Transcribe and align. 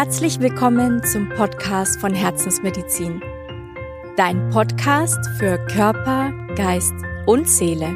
Herzlich 0.00 0.38
willkommen 0.38 1.02
zum 1.02 1.28
Podcast 1.30 2.00
von 2.00 2.14
Herzensmedizin. 2.14 3.20
Dein 4.16 4.48
Podcast 4.50 5.18
für 5.40 5.58
Körper, 5.58 6.32
Geist 6.54 6.94
und 7.26 7.48
Seele. 7.48 7.88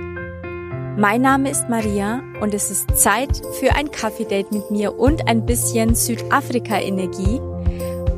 Mein 0.99 1.23
Name 1.23 1.49
ist 1.49 1.69
Maria 1.69 2.21
und 2.41 2.55
es 2.55 2.73
ist 2.73 2.97
Zeit 2.99 3.41
für 3.61 3.77
ein 3.77 3.93
Kaffee-Date 3.93 4.51
mit 4.51 4.69
mir 4.73 4.99
und 4.99 5.29
ein 5.29 5.47
bisschen 5.47 5.95
Südafrika-Energie. 5.95 7.41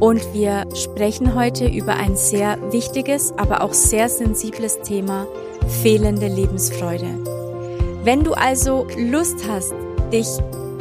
Und 0.01 0.33
wir 0.33 0.65
sprechen 0.75 1.35
heute 1.35 1.69
über 1.69 1.97
ein 1.97 2.17
sehr 2.17 2.57
wichtiges, 2.73 3.33
aber 3.33 3.61
auch 3.61 3.75
sehr 3.75 4.09
sensibles 4.09 4.81
Thema, 4.81 5.27
fehlende 5.83 6.29
Lebensfreude. 6.29 7.19
Wenn 8.03 8.25
du 8.25 8.33
also 8.33 8.87
Lust 8.97 9.47
hast, 9.47 9.75
dich 10.11 10.29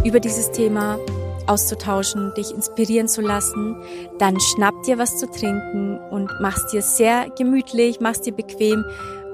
über 0.05 0.21
dieses 0.21 0.51
Thema 0.51 0.99
auszutauschen, 1.47 2.33
dich 2.35 2.52
inspirieren 2.52 3.07
zu 3.07 3.21
lassen, 3.21 3.75
dann 4.20 4.39
schnapp 4.39 4.73
dir 4.83 4.97
was 4.97 5.17
zu 5.17 5.29
trinken 5.29 5.99
und 6.11 6.31
mach's 6.41 6.67
dir 6.71 6.81
sehr 6.81 7.29
gemütlich, 7.38 7.99
mach's 7.99 8.21
dir 8.21 8.33
bequem 8.33 8.85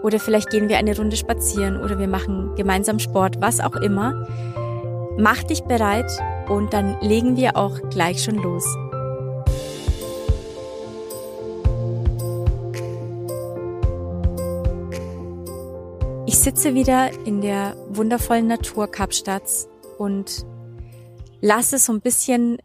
oder 0.02 0.20
vielleicht 0.20 0.50
gehen 0.50 0.70
wir 0.70 0.78
eine 0.78 0.96
Runde 0.96 1.18
spazieren 1.18 1.82
oder 1.82 2.00
wir 2.00 2.08
machen 2.08 2.56
gemeinsam 2.56 3.00
Sport, 3.00 3.42
was 3.42 3.60
auch 3.60 3.76
immer. 3.76 4.28
Mach 5.18 5.44
dich 5.44 5.64
bereit 5.64 6.10
und 6.48 6.74
dann 6.74 6.98
legen 7.02 7.36
wir 7.36 7.58
auch 7.58 7.78
gleich 7.90 8.24
schon 8.24 8.36
los. 8.36 8.66
Ich 16.26 16.38
sitze 16.38 16.74
wieder 16.76 17.10
in 17.26 17.42
der 17.42 17.76
wundervollen 17.90 18.48
Natur 18.48 18.88
Kapstadts 18.88 19.68
und 19.98 20.46
lasse 21.42 21.78
so 21.78 21.94
ein 21.94 22.02
bisschen 22.02 22.60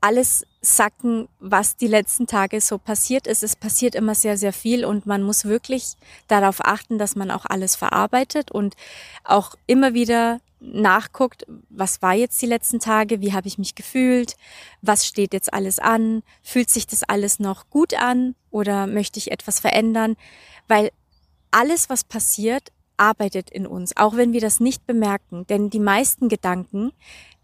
alles 0.00 0.46
sacken, 0.60 1.28
was 1.40 1.76
die 1.76 1.86
letzten 1.86 2.26
Tage 2.26 2.60
so 2.60 2.78
passiert 2.78 3.26
ist. 3.26 3.42
Es 3.42 3.56
passiert 3.56 3.94
immer 3.94 4.14
sehr, 4.14 4.36
sehr 4.36 4.52
viel 4.52 4.84
und 4.84 5.06
man 5.06 5.22
muss 5.22 5.44
wirklich 5.44 5.94
darauf 6.28 6.64
achten, 6.64 6.98
dass 6.98 7.16
man 7.16 7.30
auch 7.30 7.44
alles 7.46 7.74
verarbeitet 7.74 8.50
und 8.50 8.74
auch 9.24 9.54
immer 9.66 9.94
wieder 9.94 10.40
nachguckt, 10.60 11.46
was 11.68 12.02
war 12.02 12.14
jetzt 12.14 12.40
die 12.42 12.46
letzten 12.46 12.80
Tage, 12.80 13.20
wie 13.20 13.32
habe 13.32 13.48
ich 13.48 13.58
mich 13.58 13.74
gefühlt, 13.74 14.36
was 14.82 15.06
steht 15.06 15.32
jetzt 15.32 15.52
alles 15.52 15.78
an, 15.78 16.22
fühlt 16.42 16.70
sich 16.70 16.86
das 16.86 17.04
alles 17.04 17.38
noch 17.38 17.70
gut 17.70 17.94
an 17.94 18.34
oder 18.50 18.86
möchte 18.86 19.18
ich 19.18 19.30
etwas 19.30 19.60
verändern, 19.60 20.16
weil 20.66 20.90
alles, 21.50 21.88
was 21.88 22.04
passiert, 22.04 22.72
arbeitet 22.96 23.50
in 23.50 23.66
uns, 23.66 23.96
auch 23.96 24.16
wenn 24.16 24.32
wir 24.32 24.40
das 24.40 24.58
nicht 24.58 24.86
bemerken. 24.86 25.46
Denn 25.46 25.70
die 25.70 25.78
meisten 25.78 26.28
Gedanken, 26.28 26.92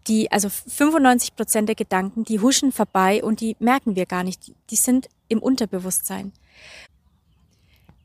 die, 0.07 0.31
also 0.31 0.49
95 0.49 1.35
Prozent 1.35 1.69
der 1.69 1.75
Gedanken, 1.75 2.23
die 2.23 2.39
huschen 2.39 2.71
vorbei 2.71 3.23
und 3.23 3.41
die 3.41 3.55
merken 3.59 3.95
wir 3.95 4.05
gar 4.05 4.23
nicht. 4.23 4.53
Die 4.69 4.75
sind 4.75 5.09
im 5.27 5.39
Unterbewusstsein. 5.39 6.31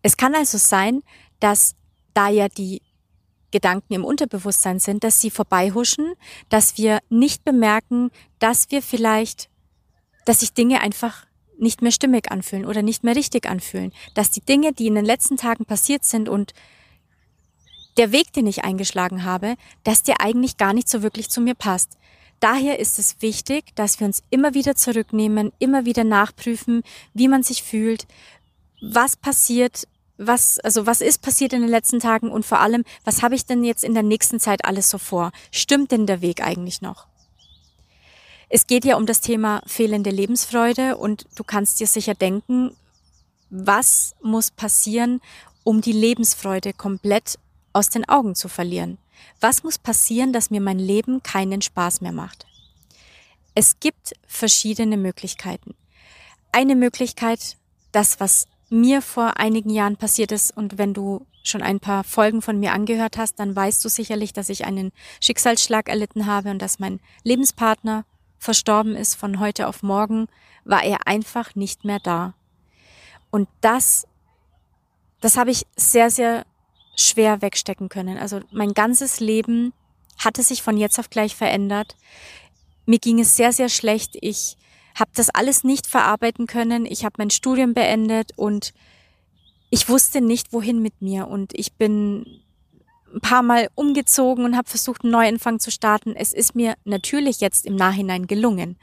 Es 0.03 0.17
kann 0.17 0.35
also 0.35 0.59
sein, 0.59 1.03
dass 1.41 1.75
da 2.15 2.29
ja 2.29 2.49
die 2.49 2.83
Gedanken 3.51 3.95
im 3.95 4.05
Unterbewusstsein 4.05 4.79
sind, 4.79 5.05
dass 5.05 5.21
sie 5.21 5.31
vorbeihuschen, 5.31 6.15
dass 6.49 6.79
wir 6.79 7.01
nicht 7.09 7.45
bemerken, 7.45 8.11
dass 8.39 8.71
wir 8.71 8.83
vielleicht, 8.83 9.51
dass 10.25 10.41
sich 10.41 10.55
Dinge 10.55 10.81
einfach 10.81 11.27
nicht 11.59 11.83
mehr 11.83 11.93
stimmig 11.93 12.31
anfühlen 12.31 12.65
oder 12.65 12.83
nicht 12.83 13.05
mehr 13.05 13.17
richtig 13.17 13.47
anfühlen, 13.47 13.93
dass 14.15 14.31
die 14.31 14.41
Dinge, 14.41 14.73
die 14.73 14.87
in 14.87 14.95
den 14.95 15.05
letzten 15.05 15.37
Tagen 15.37 15.67
passiert 15.67 16.05
sind 16.05 16.29
und 16.29 16.55
der 17.97 18.13
Weg, 18.13 18.33
den 18.33 18.47
ich 18.47 18.65
eingeschlagen 18.65 19.25
habe, 19.25 19.57
dass 19.85 20.03
der 20.03 20.21
eigentlich 20.21 20.57
gar 20.57 20.73
nicht 20.73 20.89
so 20.89 21.03
wirklich 21.03 21.29
zu 21.29 21.41
mir 21.41 21.55
passt. 21.55 21.97
Daher 22.41 22.79
ist 22.79 22.99
es 22.99 23.21
wichtig, 23.21 23.75
dass 23.75 24.01
wir 24.01 24.07
uns 24.07 24.23
immer 24.31 24.55
wieder 24.55 24.75
zurücknehmen, 24.75 25.53
immer 25.59 25.85
wieder 25.85 26.05
nachprüfen, 26.05 26.83
wie 27.13 27.29
man 27.29 27.43
sich 27.43 27.63
fühlt, 27.63 28.07
was 28.81 29.17
passiert, 29.17 29.87
was, 30.17 30.59
also 30.59 30.87
was 30.87 31.01
ist 31.03 31.21
passiert 31.23 31.53
in 31.53 31.61
den 31.61 31.71
letzten 31.71 32.01
Tagen 32.01 32.31
und 32.31 32.47
vor 32.47 32.61
allem, 32.61 32.85
was 33.05 33.23
habe 33.23 33.35
ich 33.35 33.45
denn 33.45 33.63
jetzt 33.65 33.85
in 33.85 33.95
der 33.95 34.03
nächsten 34.03 34.41
Zeit 34.41 34.65
alles 34.65 34.89
so 34.89 34.99
vor? 34.99 35.33
Stimmt 35.51 35.93
denn 35.93 36.07
der 36.07 36.23
Weg 36.23 36.43
eigentlich 36.43 36.81
noch? 36.81 37.07
Es 38.49 38.67
geht 38.67 38.85
ja 38.85 38.97
um 38.97 39.07
das 39.07 39.21
Thema 39.21 39.63
fehlende 39.67 40.11
Lebensfreude 40.11 40.97
und 40.97 41.27
du 41.37 41.45
kannst 41.45 41.79
dir 41.79 41.87
sicher 41.87 42.15
denken, 42.15 42.75
was 43.51 44.15
muss 44.23 44.51
passieren, 44.51 45.21
um 45.63 45.81
die 45.81 45.93
Lebensfreude 45.93 46.73
komplett 46.73 47.39
aus 47.73 47.89
den 47.89 48.09
Augen 48.09 48.35
zu 48.35 48.49
verlieren. 48.49 48.99
Was 49.41 49.63
muss 49.63 49.79
passieren, 49.79 50.33
dass 50.33 50.51
mir 50.51 50.61
mein 50.61 50.79
Leben 50.79 51.23
keinen 51.23 51.63
Spaß 51.63 52.01
mehr 52.01 52.13
macht? 52.13 52.47
Es 53.55 53.81
gibt 53.81 54.15
verschiedene 54.27 54.97
Möglichkeiten. 54.97 55.75
Eine 56.53 56.77
Möglichkeit, 56.77 57.57
das, 57.93 58.21
was 58.21 58.47
mir 58.71 59.03
vor 59.03 59.39
einigen 59.39 59.71
Jahren 59.71 59.97
passiert 59.97 60.33
ist, 60.33 60.57
und 60.57 60.79
wenn 60.79 60.95
du 60.95 61.27
schon 61.43 61.63
ein 61.63 61.81
paar 61.81 62.05
Folgen 62.05 62.43
von 62.43 62.59
mir 62.61 62.73
angehört 62.73 63.17
hast, 63.17 63.41
dann 63.41 63.55
weißt 63.55 63.85
du 63.85 63.89
sicherlich, 63.89 64.33
dass 64.33 64.49
ich 64.49 64.65
einen 64.65 64.93
Schicksalsschlag 65.21 65.89
erlitten 65.89 66.27
habe 66.27 66.51
und 66.51 66.61
dass 66.61 66.79
mein 66.79 67.01
Lebenspartner 67.25 68.05
verstorben 68.39 68.95
ist 68.95 69.15
von 69.15 69.41
heute 69.41 69.67
auf 69.69 69.83
morgen, 69.83 70.29
war 70.65 70.85
er 70.85 71.07
einfach 71.07 71.55
nicht 71.55 71.85
mehr 71.85 71.99
da. 71.99 72.35
Und 73.31 73.49
das, 73.61 74.07
das 75.21 75.37
habe 75.37 75.51
ich 75.51 75.67
sehr, 75.77 76.11
sehr 76.11 76.45
schwer 77.01 77.43
wegstecken 77.43 77.89
können. 77.89 78.19
Also 78.19 78.41
mein 78.51 78.75
ganzes 78.75 79.21
Leben 79.21 79.73
hatte 80.19 80.43
sich 80.43 80.63
von 80.63 80.77
jetzt 80.77 80.99
auf 80.99 81.11
gleich 81.11 81.35
verändert. 81.35 81.97
Mir 82.87 82.99
ging 82.99 83.21
es 83.21 83.37
sehr, 83.37 83.53
sehr 83.53 83.69
schlecht. 83.69 84.17
Ich 84.21 84.57
habe 84.95 85.11
das 85.15 85.31
alles 85.31 85.65
nicht 85.65 85.87
verarbeiten 85.87 86.47
können. 86.47 86.87
Ich 86.87 87.05
habe 87.05 87.15
mein 87.19 87.31
Studium 87.31 87.75
beendet 87.75 88.33
und 88.37 88.75
ich 89.71 89.89
wusste 89.89 90.21
nicht, 90.21 90.53
wohin 90.53 90.83
mit 90.83 91.01
mir. 91.01 91.29
Und 91.29 91.53
ich 91.55 91.75
bin 91.75 92.43
ein 93.15 93.21
paar 93.21 93.43
Mal 93.43 93.69
umgezogen 93.75 94.45
und 94.45 94.57
habe 94.57 94.69
versucht, 94.69 95.03
einen 95.03 95.13
Neuanfang 95.13 95.61
zu 95.61 95.71
starten. 95.71 96.15
Es 96.15 96.33
ist 96.33 96.55
mir 96.55 96.75
natürlich 96.85 97.41
jetzt 97.41 97.67
im 97.67 97.77
Nachhinein 97.77 98.27
gelungen. 98.27 98.77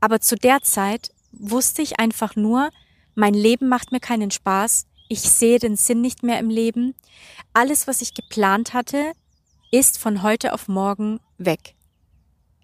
Aber 0.00 0.20
zu 0.20 0.36
der 0.36 0.62
Zeit 0.62 1.10
wusste 1.32 1.82
ich 1.82 1.98
einfach 2.00 2.36
nur, 2.36 2.70
mein 3.14 3.34
Leben 3.34 3.68
macht 3.68 3.92
mir 3.92 4.00
keinen 4.00 4.30
Spaß. 4.30 4.86
Ich 5.12 5.22
sehe 5.22 5.58
den 5.58 5.74
Sinn 5.74 6.00
nicht 6.00 6.22
mehr 6.22 6.38
im 6.38 6.50
Leben. 6.50 6.94
Alles, 7.52 7.88
was 7.88 8.00
ich 8.00 8.14
geplant 8.14 8.74
hatte, 8.74 9.10
ist 9.72 9.98
von 9.98 10.22
heute 10.22 10.54
auf 10.54 10.68
morgen 10.68 11.18
weg. 11.36 11.74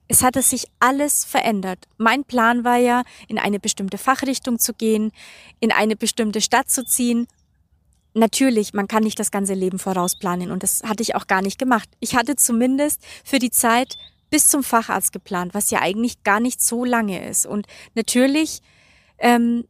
Es 0.07 0.23
hatte 0.23 0.43
sich 0.43 0.69
alles 0.79 1.25
verändert. 1.25 1.89
Mein 1.99 2.23
Plan 2.23 2.63
war 2.63 2.77
ja, 2.77 3.03
in 3.27 3.41
eine 3.41 3.59
bestimmte 3.59 3.99
Fachrichtung 3.99 4.61
zu 4.61 4.75
gehen, 4.75 5.11
in 5.59 5.73
eine 5.73 5.97
bestimmte 5.97 6.41
Stadt 6.41 6.71
zu 6.71 6.85
ziehen. 6.85 7.27
Natürlich, 8.15 8.73
man 8.73 8.87
kann 8.87 9.03
nicht 9.03 9.19
das 9.19 9.33
ganze 9.33 9.55
Leben 9.55 9.81
vorausplanen 9.81 10.53
und 10.53 10.63
das 10.63 10.85
hatte 10.85 11.03
ich 11.03 11.17
auch 11.17 11.27
gar 11.27 11.43
nicht 11.43 11.59
gemacht. 11.59 11.89
Ich 11.99 12.15
hatte 12.15 12.37
zumindest 12.37 13.03
für 13.25 13.41
die 13.41 13.51
Zeit 13.51 13.99
bis 14.31 14.49
zum 14.49 14.63
Facharzt 14.63 15.13
geplant, 15.13 15.53
was 15.53 15.73
ja 15.73 15.81
eigentlich 15.81 16.23
gar 16.23 16.39
nicht 16.39 16.61
so 16.61 16.85
lange 16.85 17.29
ist. 17.29 17.45
Und 17.45 17.67
natürlich 17.97 18.63
ähm, 19.19 19.65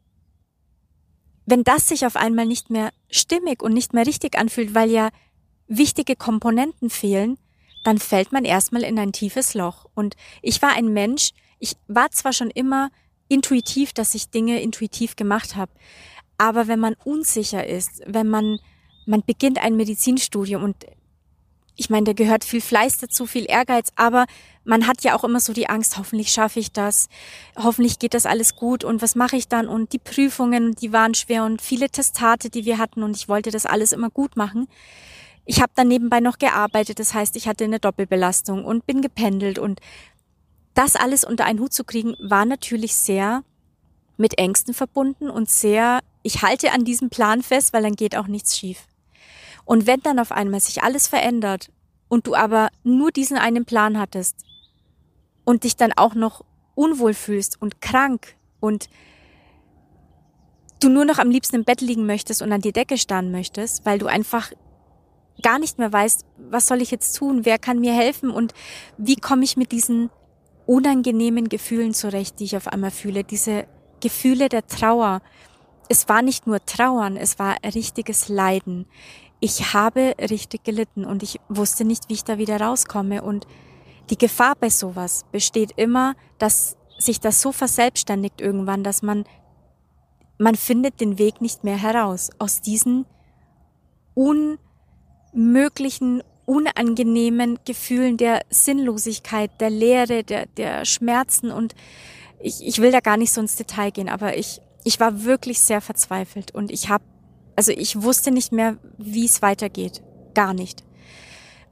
wenn 1.46 1.64
das 1.64 1.88
sich 1.88 2.04
auf 2.04 2.16
einmal 2.16 2.46
nicht 2.46 2.70
mehr 2.70 2.90
stimmig 3.10 3.62
und 3.62 3.72
nicht 3.72 3.94
mehr 3.94 4.06
richtig 4.06 4.36
anfühlt, 4.36 4.74
weil 4.74 4.90
ja 4.90 5.10
wichtige 5.68 6.16
Komponenten 6.16 6.90
fehlen, 6.90 7.38
dann 7.84 7.98
fällt 7.98 8.32
man 8.32 8.44
erstmal 8.44 8.82
in 8.82 8.98
ein 8.98 9.12
tiefes 9.12 9.54
Loch. 9.54 9.86
Und 9.94 10.16
ich 10.42 10.60
war 10.60 10.74
ein 10.74 10.92
Mensch, 10.92 11.30
ich 11.58 11.76
war 11.86 12.10
zwar 12.10 12.32
schon 12.32 12.50
immer 12.50 12.90
intuitiv, 13.28 13.92
dass 13.92 14.14
ich 14.14 14.30
Dinge 14.30 14.60
intuitiv 14.60 15.16
gemacht 15.16 15.56
habe, 15.56 15.72
aber 16.38 16.68
wenn 16.68 16.80
man 16.80 16.94
unsicher 17.04 17.66
ist, 17.66 18.02
wenn 18.06 18.28
man, 18.28 18.58
man 19.06 19.22
beginnt 19.24 19.58
ein 19.58 19.76
Medizinstudium 19.76 20.62
und 20.62 20.84
ich 21.76 21.90
meine, 21.90 22.04
da 22.04 22.12
gehört 22.12 22.44
viel 22.44 22.60
Fleiß 22.60 22.98
dazu, 22.98 23.26
viel 23.26 23.46
Ehrgeiz, 23.48 23.92
aber 23.96 24.26
man 24.66 24.86
hat 24.86 25.02
ja 25.04 25.16
auch 25.16 25.24
immer 25.24 25.40
so 25.40 25.52
die 25.52 25.68
Angst, 25.68 25.96
hoffentlich 25.96 26.30
schaffe 26.30 26.58
ich 26.58 26.72
das, 26.72 27.08
hoffentlich 27.56 27.98
geht 27.98 28.14
das 28.14 28.26
alles 28.26 28.56
gut 28.56 28.82
und 28.82 29.00
was 29.00 29.14
mache 29.14 29.36
ich 29.36 29.48
dann 29.48 29.68
und 29.68 29.92
die 29.92 29.98
Prüfungen, 29.98 30.74
die 30.74 30.92
waren 30.92 31.14
schwer 31.14 31.44
und 31.44 31.62
viele 31.62 31.88
Testate, 31.88 32.50
die 32.50 32.64
wir 32.64 32.78
hatten 32.78 33.02
und 33.02 33.16
ich 33.16 33.28
wollte 33.28 33.50
das 33.50 33.64
alles 33.64 33.92
immer 33.92 34.10
gut 34.10 34.36
machen. 34.36 34.66
Ich 35.44 35.62
habe 35.62 35.70
dann 35.76 35.86
nebenbei 35.86 36.18
noch 36.18 36.38
gearbeitet, 36.38 36.98
das 36.98 37.14
heißt, 37.14 37.36
ich 37.36 37.46
hatte 37.46 37.62
eine 37.62 37.78
Doppelbelastung 37.78 38.64
und 38.64 38.86
bin 38.86 39.02
gependelt 39.02 39.60
und 39.60 39.80
das 40.74 40.96
alles 40.96 41.22
unter 41.22 41.44
einen 41.44 41.60
Hut 41.60 41.72
zu 41.72 41.84
kriegen, 41.84 42.16
war 42.18 42.44
natürlich 42.44 42.96
sehr 42.96 43.44
mit 44.16 44.36
Ängsten 44.36 44.74
verbunden 44.74 45.30
und 45.30 45.48
sehr, 45.48 46.00
ich 46.24 46.42
halte 46.42 46.72
an 46.72 46.84
diesem 46.84 47.08
Plan 47.08 47.42
fest, 47.42 47.72
weil 47.72 47.84
dann 47.84 47.94
geht 47.94 48.16
auch 48.16 48.26
nichts 48.26 48.58
schief. 48.58 48.86
Und 49.64 49.86
wenn 49.86 50.00
dann 50.00 50.18
auf 50.18 50.32
einmal 50.32 50.60
sich 50.60 50.82
alles 50.82 51.06
verändert 51.06 51.70
und 52.08 52.26
du 52.26 52.34
aber 52.34 52.68
nur 52.82 53.12
diesen 53.12 53.38
einen 53.38 53.64
Plan 53.64 53.98
hattest 53.98 54.45
und 55.46 55.64
dich 55.64 55.76
dann 55.76 55.92
auch 55.94 56.14
noch 56.14 56.44
unwohl 56.74 57.14
fühlst 57.14 57.62
und 57.62 57.80
krank 57.80 58.36
und 58.60 58.90
du 60.80 60.90
nur 60.90 61.06
noch 61.06 61.18
am 61.18 61.30
liebsten 61.30 61.56
im 61.56 61.64
Bett 61.64 61.80
liegen 61.80 62.04
möchtest 62.04 62.42
und 62.42 62.52
an 62.52 62.60
die 62.60 62.72
Decke 62.72 62.98
starren 62.98 63.30
möchtest, 63.30 63.86
weil 63.86 63.98
du 63.98 64.06
einfach 64.06 64.52
gar 65.42 65.58
nicht 65.58 65.78
mehr 65.78 65.92
weißt, 65.92 66.26
was 66.50 66.66
soll 66.66 66.82
ich 66.82 66.90
jetzt 66.90 67.14
tun, 67.14 67.44
wer 67.44 67.58
kann 67.58 67.78
mir 67.78 67.94
helfen 67.94 68.30
und 68.30 68.52
wie 68.98 69.16
komme 69.16 69.44
ich 69.44 69.56
mit 69.56 69.72
diesen 69.72 70.10
unangenehmen 70.66 71.48
Gefühlen 71.48 71.94
zurecht, 71.94 72.40
die 72.40 72.44
ich 72.44 72.56
auf 72.56 72.68
einmal 72.68 72.90
fühle. 72.90 73.22
Diese 73.24 73.66
Gefühle 74.00 74.48
der 74.48 74.66
Trauer. 74.66 75.22
Es 75.88 76.08
war 76.08 76.22
nicht 76.22 76.46
nur 76.48 76.64
Trauern, 76.64 77.16
es 77.16 77.38
war 77.38 77.56
richtiges 77.64 78.28
Leiden. 78.28 78.86
Ich 79.38 79.74
habe 79.74 80.14
richtig 80.18 80.64
gelitten 80.64 81.04
und 81.04 81.22
ich 81.22 81.38
wusste 81.48 81.84
nicht, 81.84 82.08
wie 82.08 82.14
ich 82.14 82.24
da 82.24 82.36
wieder 82.38 82.60
rauskomme. 82.60 83.22
Und 83.22 83.46
die 84.10 84.18
Gefahr 84.18 84.54
bei 84.58 84.70
sowas 84.70 85.24
besteht 85.32 85.72
immer, 85.76 86.14
dass 86.38 86.76
sich 86.98 87.20
das 87.20 87.42
so 87.42 87.52
verselbstständigt 87.52 88.40
irgendwann, 88.40 88.84
dass 88.84 89.02
man, 89.02 89.24
man 90.38 90.54
findet 90.54 91.00
den 91.00 91.18
Weg 91.18 91.40
nicht 91.40 91.64
mehr 91.64 91.76
heraus 91.76 92.30
aus 92.38 92.60
diesen 92.60 93.06
unmöglichen, 94.14 96.22
unangenehmen 96.46 97.58
Gefühlen 97.64 98.16
der 98.16 98.42
Sinnlosigkeit, 98.50 99.50
der 99.60 99.70
Leere, 99.70 100.22
der, 100.22 100.46
der 100.46 100.84
Schmerzen 100.84 101.50
und 101.50 101.74
ich, 102.38 102.66
ich 102.66 102.80
will 102.80 102.92
da 102.92 103.00
gar 103.00 103.16
nicht 103.16 103.32
so 103.32 103.40
ins 103.40 103.56
Detail 103.56 103.90
gehen, 103.90 104.08
aber 104.08 104.36
ich, 104.36 104.60
ich 104.84 105.00
war 105.00 105.24
wirklich 105.24 105.60
sehr 105.60 105.80
verzweifelt 105.80 106.54
und 106.54 106.70
ich 106.70 106.88
habe, 106.88 107.04
also 107.56 107.72
ich 107.72 108.02
wusste 108.02 108.30
nicht 108.30 108.52
mehr, 108.52 108.76
wie 108.98 109.24
es 109.24 109.42
weitergeht. 109.42 110.02
Gar 110.34 110.54
nicht. 110.54 110.84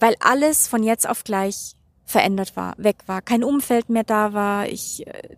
Weil 0.01 0.17
alles 0.21 0.67
von 0.67 0.83
jetzt 0.83 1.09
auf 1.09 1.23
gleich 1.23 1.77
verändert 2.05 2.57
war, 2.57 2.75
weg 2.77 2.97
war, 3.07 3.23
kein 3.23 3.45
Umfeld 3.45 3.89
mehr 3.89 4.05
da 4.05 4.33
war. 4.33 4.69
Ich, 4.69 5.07
äh, 5.07 5.37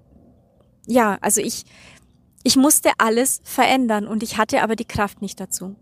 ja, 0.86 1.18
also 1.20 1.40
ich, 1.40 1.64
ich 2.42 2.56
musste 2.56 2.90
alles 2.98 3.40
verändern 3.44 4.06
und 4.06 4.22
ich 4.22 4.38
hatte 4.38 4.62
aber 4.62 4.76
die 4.76 4.84
Kraft 4.84 5.22
nicht 5.22 5.40
dazu. 5.40 5.76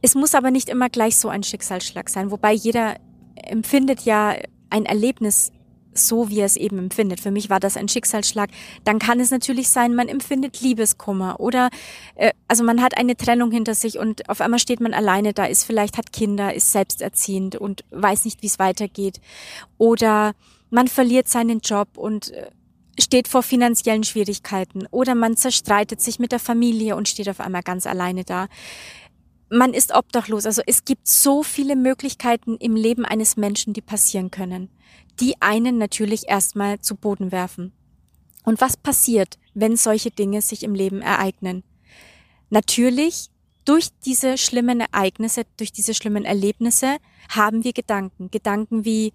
Es 0.00 0.14
muss 0.14 0.34
aber 0.34 0.50
nicht 0.50 0.68
immer 0.68 0.88
gleich 0.88 1.16
so 1.16 1.28
ein 1.28 1.42
Schicksalsschlag 1.42 2.08
sein, 2.08 2.30
wobei 2.30 2.52
jeder 2.52 2.96
empfindet 3.36 4.02
ja 4.02 4.34
ein 4.70 4.86
Erlebnis 4.86 5.52
so, 5.98 6.30
wie 6.30 6.40
er 6.40 6.46
es 6.46 6.56
eben 6.56 6.78
empfindet. 6.78 7.20
Für 7.20 7.30
mich 7.30 7.50
war 7.50 7.60
das 7.60 7.76
ein 7.76 7.88
Schicksalsschlag. 7.88 8.50
Dann 8.84 8.98
kann 8.98 9.20
es 9.20 9.30
natürlich 9.30 9.68
sein, 9.68 9.94
man 9.94 10.08
empfindet 10.08 10.60
Liebeskummer 10.60 11.40
oder 11.40 11.70
äh, 12.14 12.32
also 12.46 12.64
man 12.64 12.82
hat 12.82 12.96
eine 12.96 13.16
Trennung 13.16 13.50
hinter 13.50 13.74
sich 13.74 13.98
und 13.98 14.28
auf 14.28 14.40
einmal 14.40 14.58
steht 14.58 14.80
man 14.80 14.94
alleine 14.94 15.32
da, 15.34 15.44
ist 15.44 15.64
vielleicht 15.64 15.98
hat 15.98 16.12
Kinder, 16.12 16.54
ist 16.54 16.72
selbsterziehend 16.72 17.56
und 17.56 17.84
weiß 17.90 18.24
nicht, 18.24 18.42
wie 18.42 18.46
es 18.46 18.58
weitergeht. 18.58 19.20
Oder 19.76 20.32
man 20.70 20.88
verliert 20.88 21.28
seinen 21.28 21.60
Job 21.60 21.96
und 21.96 22.30
äh, 22.30 22.50
steht 22.98 23.28
vor 23.28 23.42
finanziellen 23.42 24.04
Schwierigkeiten 24.04 24.86
oder 24.90 25.14
man 25.14 25.36
zerstreitet 25.36 26.00
sich 26.00 26.18
mit 26.18 26.32
der 26.32 26.40
Familie 26.40 26.96
und 26.96 27.08
steht 27.08 27.28
auf 27.28 27.40
einmal 27.40 27.62
ganz 27.62 27.86
alleine 27.86 28.24
da. 28.24 28.48
Man 29.50 29.72
ist 29.72 29.94
obdachlos. 29.94 30.44
Also 30.44 30.62
es 30.66 30.84
gibt 30.84 31.08
so 31.08 31.42
viele 31.42 31.74
Möglichkeiten 31.74 32.56
im 32.56 32.76
Leben 32.76 33.04
eines 33.04 33.36
Menschen, 33.36 33.72
die 33.72 33.80
passieren 33.80 34.30
können 34.30 34.68
die 35.20 35.40
einen 35.40 35.78
natürlich 35.78 36.28
erstmal 36.28 36.80
zu 36.80 36.96
Boden 36.96 37.32
werfen. 37.32 37.72
Und 38.44 38.60
was 38.60 38.76
passiert, 38.76 39.38
wenn 39.54 39.76
solche 39.76 40.10
Dinge 40.10 40.42
sich 40.42 40.62
im 40.62 40.74
Leben 40.74 41.02
ereignen? 41.02 41.64
Natürlich, 42.50 43.30
durch 43.64 43.88
diese 44.06 44.38
schlimmen 44.38 44.80
Ereignisse, 44.80 45.42
durch 45.58 45.72
diese 45.72 45.92
schlimmen 45.92 46.24
Erlebnisse 46.24 46.96
haben 47.28 47.64
wir 47.64 47.74
Gedanken. 47.74 48.30
Gedanken 48.30 48.86
wie, 48.86 49.12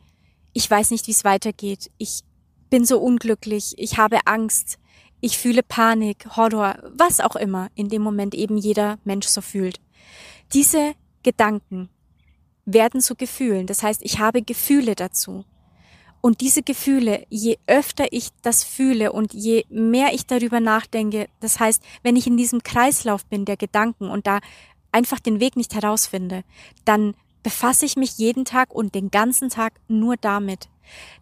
ich 0.54 0.70
weiß 0.70 0.92
nicht, 0.92 1.08
wie 1.08 1.12
es 1.12 1.24
weitergeht, 1.24 1.90
ich 1.98 2.22
bin 2.70 2.86
so 2.86 3.00
unglücklich, 3.00 3.74
ich 3.78 3.98
habe 3.98 4.20
Angst, 4.26 4.78
ich 5.22 5.38
fühle 5.38 5.64
Panik, 5.64 6.36
Horror, 6.36 6.78
was 6.96 7.20
auch 7.20 7.36
immer 7.36 7.70
in 7.76 7.90
dem 7.90 8.02
Moment 8.02 8.36
eben 8.36 8.58
jeder 8.58 9.00
Mensch 9.06 9.28
so 9.28 9.42
fühlt. 9.42 9.80
Diese 10.54 10.94
Gedanken 11.24 11.90
werden 12.66 13.02
zu 13.02 13.16
Gefühlen. 13.16 13.66
Das 13.66 13.82
heißt, 13.84 14.02
ich 14.04 14.20
habe 14.20 14.42
Gefühle 14.42 14.96
dazu. 14.96 15.46
Und 16.26 16.40
diese 16.40 16.64
Gefühle, 16.64 17.26
je 17.30 17.58
öfter 17.68 18.06
ich 18.12 18.30
das 18.44 18.64
fühle 18.64 19.12
und 19.12 19.34
je 19.34 19.66
mehr 19.68 20.14
ich 20.14 20.26
darüber 20.26 20.62
nachdenke, 20.62 21.28
das 21.42 21.60
heißt, 21.60 21.84
wenn 22.02 22.16
ich 22.16 22.28
in 22.28 22.38
diesem 22.38 22.64
Kreislauf 22.64 23.26
bin 23.26 23.44
der 23.44 23.58
Gedanken 23.58 24.10
und 24.10 24.26
da 24.26 24.40
einfach 24.94 25.20
den 25.20 25.42
Weg 25.42 25.58
nicht 25.58 25.76
herausfinde, 25.76 26.46
dann 26.86 27.14
befasse 27.44 27.86
ich 27.86 27.98
mich 27.98 28.18
jeden 28.20 28.46
Tag 28.46 28.74
und 28.74 28.96
den 28.96 29.12
ganzen 29.12 29.50
Tag 29.50 29.74
nur 29.90 30.16
damit. 30.16 30.70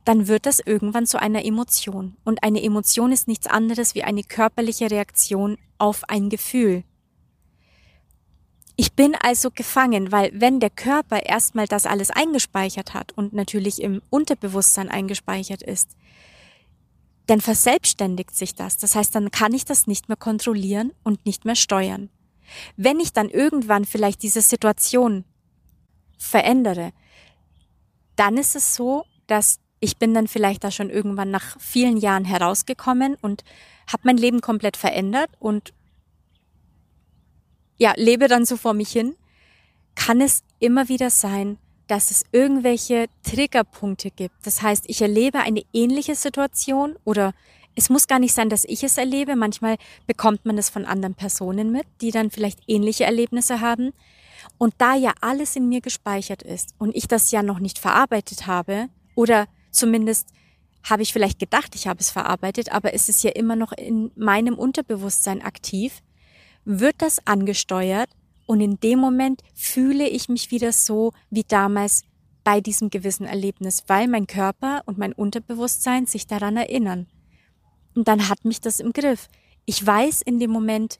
Dann 0.05 0.27
wird 0.27 0.45
das 0.45 0.59
irgendwann 0.59 1.07
zu 1.07 1.19
einer 1.19 1.43
Emotion. 1.43 2.15
Und 2.23 2.43
eine 2.43 2.61
Emotion 2.61 3.11
ist 3.11 3.27
nichts 3.27 3.47
anderes 3.47 3.95
wie 3.95 4.03
eine 4.03 4.21
körperliche 4.21 4.91
Reaktion 4.91 5.57
auf 5.79 6.03
ein 6.09 6.29
Gefühl. 6.29 6.83
Ich 8.75 8.93
bin 8.93 9.15
also 9.15 9.51
gefangen, 9.51 10.11
weil 10.11 10.31
wenn 10.33 10.59
der 10.59 10.69
Körper 10.69 11.25
erstmal 11.25 11.67
das 11.67 11.85
alles 11.85 12.09
eingespeichert 12.09 12.93
hat 12.93 13.11
und 13.11 13.33
natürlich 13.33 13.81
im 13.81 14.01
Unterbewusstsein 14.09 14.89
eingespeichert 14.89 15.61
ist, 15.61 15.95
dann 17.27 17.41
verselbstständigt 17.41 18.35
sich 18.35 18.55
das. 18.55 18.77
Das 18.77 18.95
heißt, 18.95 19.13
dann 19.15 19.31
kann 19.31 19.53
ich 19.53 19.65
das 19.65 19.87
nicht 19.87 20.09
mehr 20.09 20.17
kontrollieren 20.17 20.91
und 21.03 21.25
nicht 21.25 21.45
mehr 21.45 21.55
steuern. 21.55 22.09
Wenn 22.75 22.99
ich 22.99 23.13
dann 23.13 23.29
irgendwann 23.29 23.85
vielleicht 23.85 24.23
diese 24.23 24.41
Situation 24.41 25.23
verändere, 26.17 26.91
dann 28.15 28.37
ist 28.37 28.55
es 28.55 28.75
so, 28.75 29.05
dass 29.27 29.59
ich 29.79 29.97
bin 29.97 30.13
dann 30.13 30.27
vielleicht 30.27 30.63
da 30.63 30.71
schon 30.71 30.89
irgendwann 30.89 31.31
nach 31.31 31.59
vielen 31.59 31.97
Jahren 31.97 32.25
herausgekommen 32.25 33.15
und 33.21 33.43
habe 33.91 34.03
mein 34.03 34.17
Leben 34.17 34.41
komplett 34.41 34.77
verändert 34.77 35.31
und 35.39 35.73
ja, 37.81 37.93
lebe 37.97 38.27
dann 38.27 38.45
so 38.45 38.57
vor 38.57 38.75
mich 38.75 38.91
hin, 38.91 39.15
kann 39.95 40.21
es 40.21 40.43
immer 40.59 40.87
wieder 40.87 41.09
sein, 41.09 41.57
dass 41.87 42.11
es 42.11 42.23
irgendwelche 42.31 43.07
Triggerpunkte 43.23 44.11
gibt. 44.11 44.35
Das 44.43 44.61
heißt, 44.61 44.83
ich 44.85 45.01
erlebe 45.01 45.39
eine 45.39 45.63
ähnliche 45.73 46.13
Situation 46.13 46.95
oder 47.05 47.33
es 47.75 47.89
muss 47.89 48.05
gar 48.05 48.19
nicht 48.19 48.35
sein, 48.35 48.49
dass 48.49 48.65
ich 48.65 48.83
es 48.83 48.99
erlebe. 48.99 49.35
Manchmal 49.35 49.77
bekommt 50.05 50.45
man 50.45 50.59
es 50.59 50.69
von 50.69 50.85
anderen 50.85 51.15
Personen 51.15 51.71
mit, 51.71 51.87
die 52.01 52.11
dann 52.11 52.29
vielleicht 52.29 52.59
ähnliche 52.67 53.05
Erlebnisse 53.05 53.61
haben. 53.61 53.93
Und 54.59 54.75
da 54.77 54.93
ja 54.93 55.13
alles 55.19 55.55
in 55.55 55.67
mir 55.67 55.81
gespeichert 55.81 56.43
ist 56.43 56.75
und 56.77 56.95
ich 56.95 57.07
das 57.07 57.31
ja 57.31 57.41
noch 57.41 57.57
nicht 57.57 57.79
verarbeitet 57.79 58.45
habe 58.45 58.89
oder 59.15 59.47
zumindest 59.71 60.29
habe 60.83 61.01
ich 61.01 61.13
vielleicht 61.13 61.39
gedacht, 61.39 61.73
ich 61.73 61.87
habe 61.87 61.99
es 61.99 62.11
verarbeitet, 62.11 62.71
aber 62.71 62.93
es 62.93 63.09
ist 63.09 63.23
ja 63.23 63.31
immer 63.31 63.55
noch 63.55 63.71
in 63.71 64.11
meinem 64.15 64.53
Unterbewusstsein 64.59 65.41
aktiv, 65.41 66.03
wird 66.65 66.95
das 66.99 67.25
angesteuert 67.25 68.09
und 68.45 68.61
in 68.61 68.79
dem 68.79 68.99
Moment 68.99 69.41
fühle 69.55 70.07
ich 70.07 70.29
mich 70.29 70.51
wieder 70.51 70.71
so 70.71 71.13
wie 71.29 71.43
damals 71.43 72.03
bei 72.43 72.59
diesem 72.61 72.89
gewissen 72.89 73.25
Erlebnis, 73.25 73.83
weil 73.87 74.07
mein 74.07 74.27
Körper 74.27 74.81
und 74.85 74.97
mein 74.97 75.13
Unterbewusstsein 75.13 76.05
sich 76.05 76.27
daran 76.27 76.57
erinnern. 76.57 77.07
Und 77.95 78.07
dann 78.07 78.29
hat 78.29 78.45
mich 78.45 78.61
das 78.61 78.79
im 78.79 78.93
Griff. 78.93 79.27
Ich 79.65 79.85
weiß 79.85 80.21
in 80.21 80.39
dem 80.39 80.51
Moment, 80.51 80.99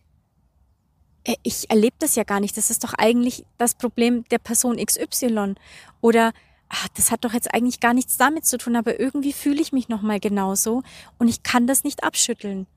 äh, 1.23 1.35
ich 1.43 1.69
erlebe 1.69 1.95
das 1.99 2.15
ja 2.15 2.23
gar 2.23 2.39
nicht. 2.39 2.57
Das 2.57 2.69
ist 2.69 2.83
doch 2.83 2.93
eigentlich 2.93 3.45
das 3.57 3.75
Problem 3.75 4.23
der 4.25 4.39
Person 4.39 4.77
XY. 4.77 5.55
Oder 6.01 6.33
ach, 6.69 6.87
das 6.89 7.11
hat 7.11 7.25
doch 7.25 7.33
jetzt 7.33 7.53
eigentlich 7.53 7.79
gar 7.79 7.93
nichts 7.93 8.17
damit 8.17 8.45
zu 8.45 8.57
tun, 8.57 8.75
aber 8.75 8.99
irgendwie 8.99 9.33
fühle 9.33 9.61
ich 9.61 9.71
mich 9.71 9.89
noch 9.89 10.01
mal 10.01 10.19
genauso 10.19 10.83
und 11.17 11.27
ich 11.27 11.43
kann 11.43 11.67
das 11.67 11.83
nicht 11.83 12.03
abschütteln. 12.03 12.67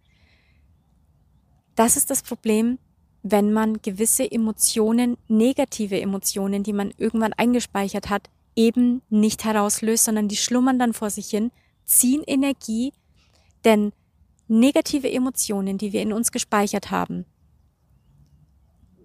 Das 1.74 1.96
ist 1.96 2.10
das 2.10 2.22
Problem, 2.22 2.78
wenn 3.22 3.52
man 3.52 3.80
gewisse 3.80 4.30
Emotionen, 4.30 5.16
negative 5.28 6.00
Emotionen, 6.00 6.62
die 6.62 6.72
man 6.72 6.92
irgendwann 6.98 7.32
eingespeichert 7.32 8.10
hat, 8.10 8.28
eben 8.54 9.02
nicht 9.08 9.44
herauslöst, 9.44 10.04
sondern 10.04 10.28
die 10.28 10.36
schlummern 10.36 10.78
dann 10.78 10.92
vor 10.92 11.10
sich 11.10 11.28
hin, 11.28 11.50
ziehen 11.84 12.22
Energie, 12.26 12.92
denn 13.64 13.92
negative 14.46 15.10
Emotionen, 15.10 15.78
die 15.78 15.92
wir 15.92 16.02
in 16.02 16.12
uns 16.12 16.32
gespeichert 16.32 16.90
haben, 16.90 17.24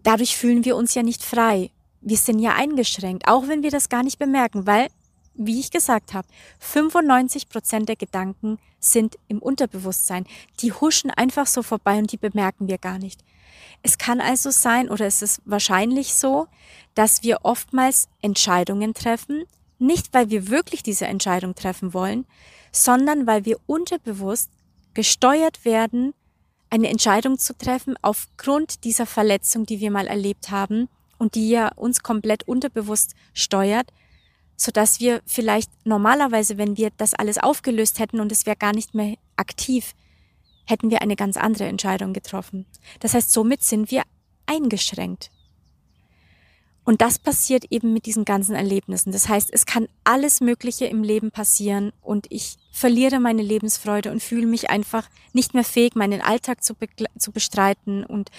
dadurch 0.04 0.36
fühlen 0.36 0.66
wir 0.66 0.76
uns 0.76 0.94
ja 0.94 1.04
nicht 1.04 1.24
frei. 1.24 1.72
Wir 2.02 2.18
sind 2.18 2.40
ja 2.40 2.54
eingeschränkt, 2.56 3.28
auch 3.28 3.48
wenn 3.48 3.64
wir 3.64 3.72
das 3.72 3.90
gar 3.90 4.04
nicht 4.04 4.20
bemerken, 4.20 4.68
weil 4.68 4.88
wie 5.34 5.60
ich 5.60 5.72
gesagt 5.72 6.14
habe, 6.14 6.28
95 6.60 7.50
Prozent 7.50 7.90
der 7.90 7.96
Gedanken 7.96 8.60
sind 8.80 9.18
im 9.28 9.40
Unterbewusstsein. 9.40 10.26
Die 10.62 10.74
huschen 10.74 11.12
einfach 11.12 11.48
so 11.48 11.64
vorbei 11.64 11.98
und 11.98 12.12
die 12.12 12.18
bemerken 12.18 12.68
wir 12.68 12.78
gar 12.78 13.00
nicht. 13.00 13.24
Es 13.82 13.98
kann 13.98 14.20
also 14.20 14.52
sein 14.52 14.90
oder 14.90 15.06
es 15.06 15.22
ist 15.22 15.42
wahrscheinlich 15.46 16.14
so, 16.14 16.48
dass 16.96 17.24
wir 17.24 17.40
oftmals 17.44 18.10
Entscheidungen 18.22 18.94
treffen, 18.94 19.44
nicht 19.78 20.14
weil 20.14 20.30
wir 20.30 20.50
wirklich 20.50 20.84
diese 20.84 21.08
Entscheidung 21.08 21.56
treffen 21.56 21.94
wollen, 21.94 22.26
sondern 22.72 23.26
weil 23.26 23.46
wir 23.46 23.58
unterbewusst 23.66 24.50
gesteuert 24.94 25.64
werden, 25.64 26.14
eine 26.70 26.90
Entscheidung 26.90 27.40
zu 27.40 27.58
treffen 27.58 27.96
aufgrund 28.02 28.84
dieser 28.84 29.06
Verletzung, 29.06 29.66
die 29.66 29.80
wir 29.80 29.92
mal 29.92 30.08
erlebt 30.08 30.52
haben 30.52 30.90
und 31.18 31.36
die 31.36 31.50
ja 31.50 31.70
uns 31.76 32.04
komplett 32.04 32.48
unterbewusst 32.48 33.16
steuert, 33.34 33.92
so 34.60 34.72
dass 34.72 35.00
wir 35.00 35.22
vielleicht 35.26 35.72
normalerweise, 35.86 36.58
wenn 36.58 36.76
wir 36.76 36.92
das 36.98 37.14
alles 37.14 37.38
aufgelöst 37.38 38.00
hätten 38.00 38.20
und 38.20 38.32
es 38.32 38.46
wäre 38.46 38.58
gar 38.58 38.74
nicht 38.74 38.94
mehr 38.94 39.16
aktiv, 39.38 39.96
hätten 40.66 40.92
wir 40.92 41.02
eine 41.02 41.16
ganz 41.16 41.38
andere 41.38 41.66
Entscheidung 41.66 42.12
getroffen. 42.12 42.66
Das 43.00 43.14
heißt, 43.14 43.32
somit 43.32 43.64
sind 43.64 43.90
wir 43.90 44.04
eingeschränkt. 44.46 45.32
Und 46.84 47.02
das 47.02 47.20
passiert 47.20 47.66
eben 47.70 47.94
mit 47.94 48.06
diesen 48.06 48.26
ganzen 48.26 48.56
Erlebnissen. 48.56 49.12
Das 49.12 49.30
heißt, 49.30 49.50
es 49.54 49.66
kann 49.66 49.88
alles 50.04 50.42
Mögliche 50.42 50.86
im 50.86 51.04
Leben 51.04 51.32
passieren 51.32 51.94
und 52.02 52.26
ich 52.30 52.58
verliere 52.72 53.20
meine 53.20 53.44
Lebensfreude 53.44 54.12
und 54.12 54.22
fühle 54.22 54.48
mich 54.48 54.70
einfach 54.70 55.08
nicht 55.32 55.54
mehr 55.54 55.64
fähig, 55.64 55.96
meinen 55.96 56.22
Alltag 56.22 56.64
zu, 56.64 56.74
zu 57.18 57.32
bestreiten 57.32 58.04
und 58.04 58.30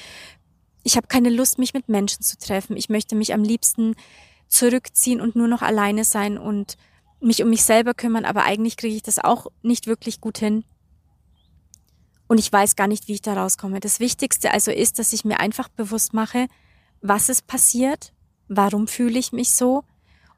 ich 0.82 0.96
habe 0.96 1.06
keine 1.06 1.30
Lust, 1.30 1.58
mich 1.58 1.74
mit 1.74 1.88
Menschen 1.88 2.22
zu 2.22 2.38
treffen. 2.38 2.76
Ich 2.76 2.88
möchte 2.88 3.14
mich 3.14 3.32
am 3.34 3.42
liebsten 3.42 3.94
zurückziehen 4.50 5.20
und 5.20 5.36
nur 5.36 5.48
noch 5.48 5.62
alleine 5.62 6.04
sein 6.04 6.36
und 6.36 6.76
mich 7.20 7.42
um 7.42 7.50
mich 7.50 7.64
selber 7.64 7.94
kümmern, 7.94 8.24
aber 8.24 8.44
eigentlich 8.44 8.76
kriege 8.76 8.94
ich 8.94 9.02
das 9.02 9.18
auch 9.18 9.46
nicht 9.62 9.86
wirklich 9.86 10.20
gut 10.20 10.38
hin. 10.38 10.64
Und 12.28 12.38
ich 12.38 12.52
weiß 12.52 12.76
gar 12.76 12.86
nicht, 12.86 13.08
wie 13.08 13.14
ich 13.14 13.22
da 13.22 13.34
rauskomme. 13.34 13.80
Das 13.80 14.00
Wichtigste 14.00 14.52
also 14.52 14.70
ist, 14.70 14.98
dass 14.98 15.12
ich 15.12 15.24
mir 15.24 15.40
einfach 15.40 15.68
bewusst 15.68 16.14
mache, 16.14 16.46
was 17.00 17.28
ist 17.28 17.46
passiert, 17.46 18.12
warum 18.48 18.86
fühle 18.86 19.18
ich 19.18 19.32
mich 19.32 19.50
so 19.50 19.84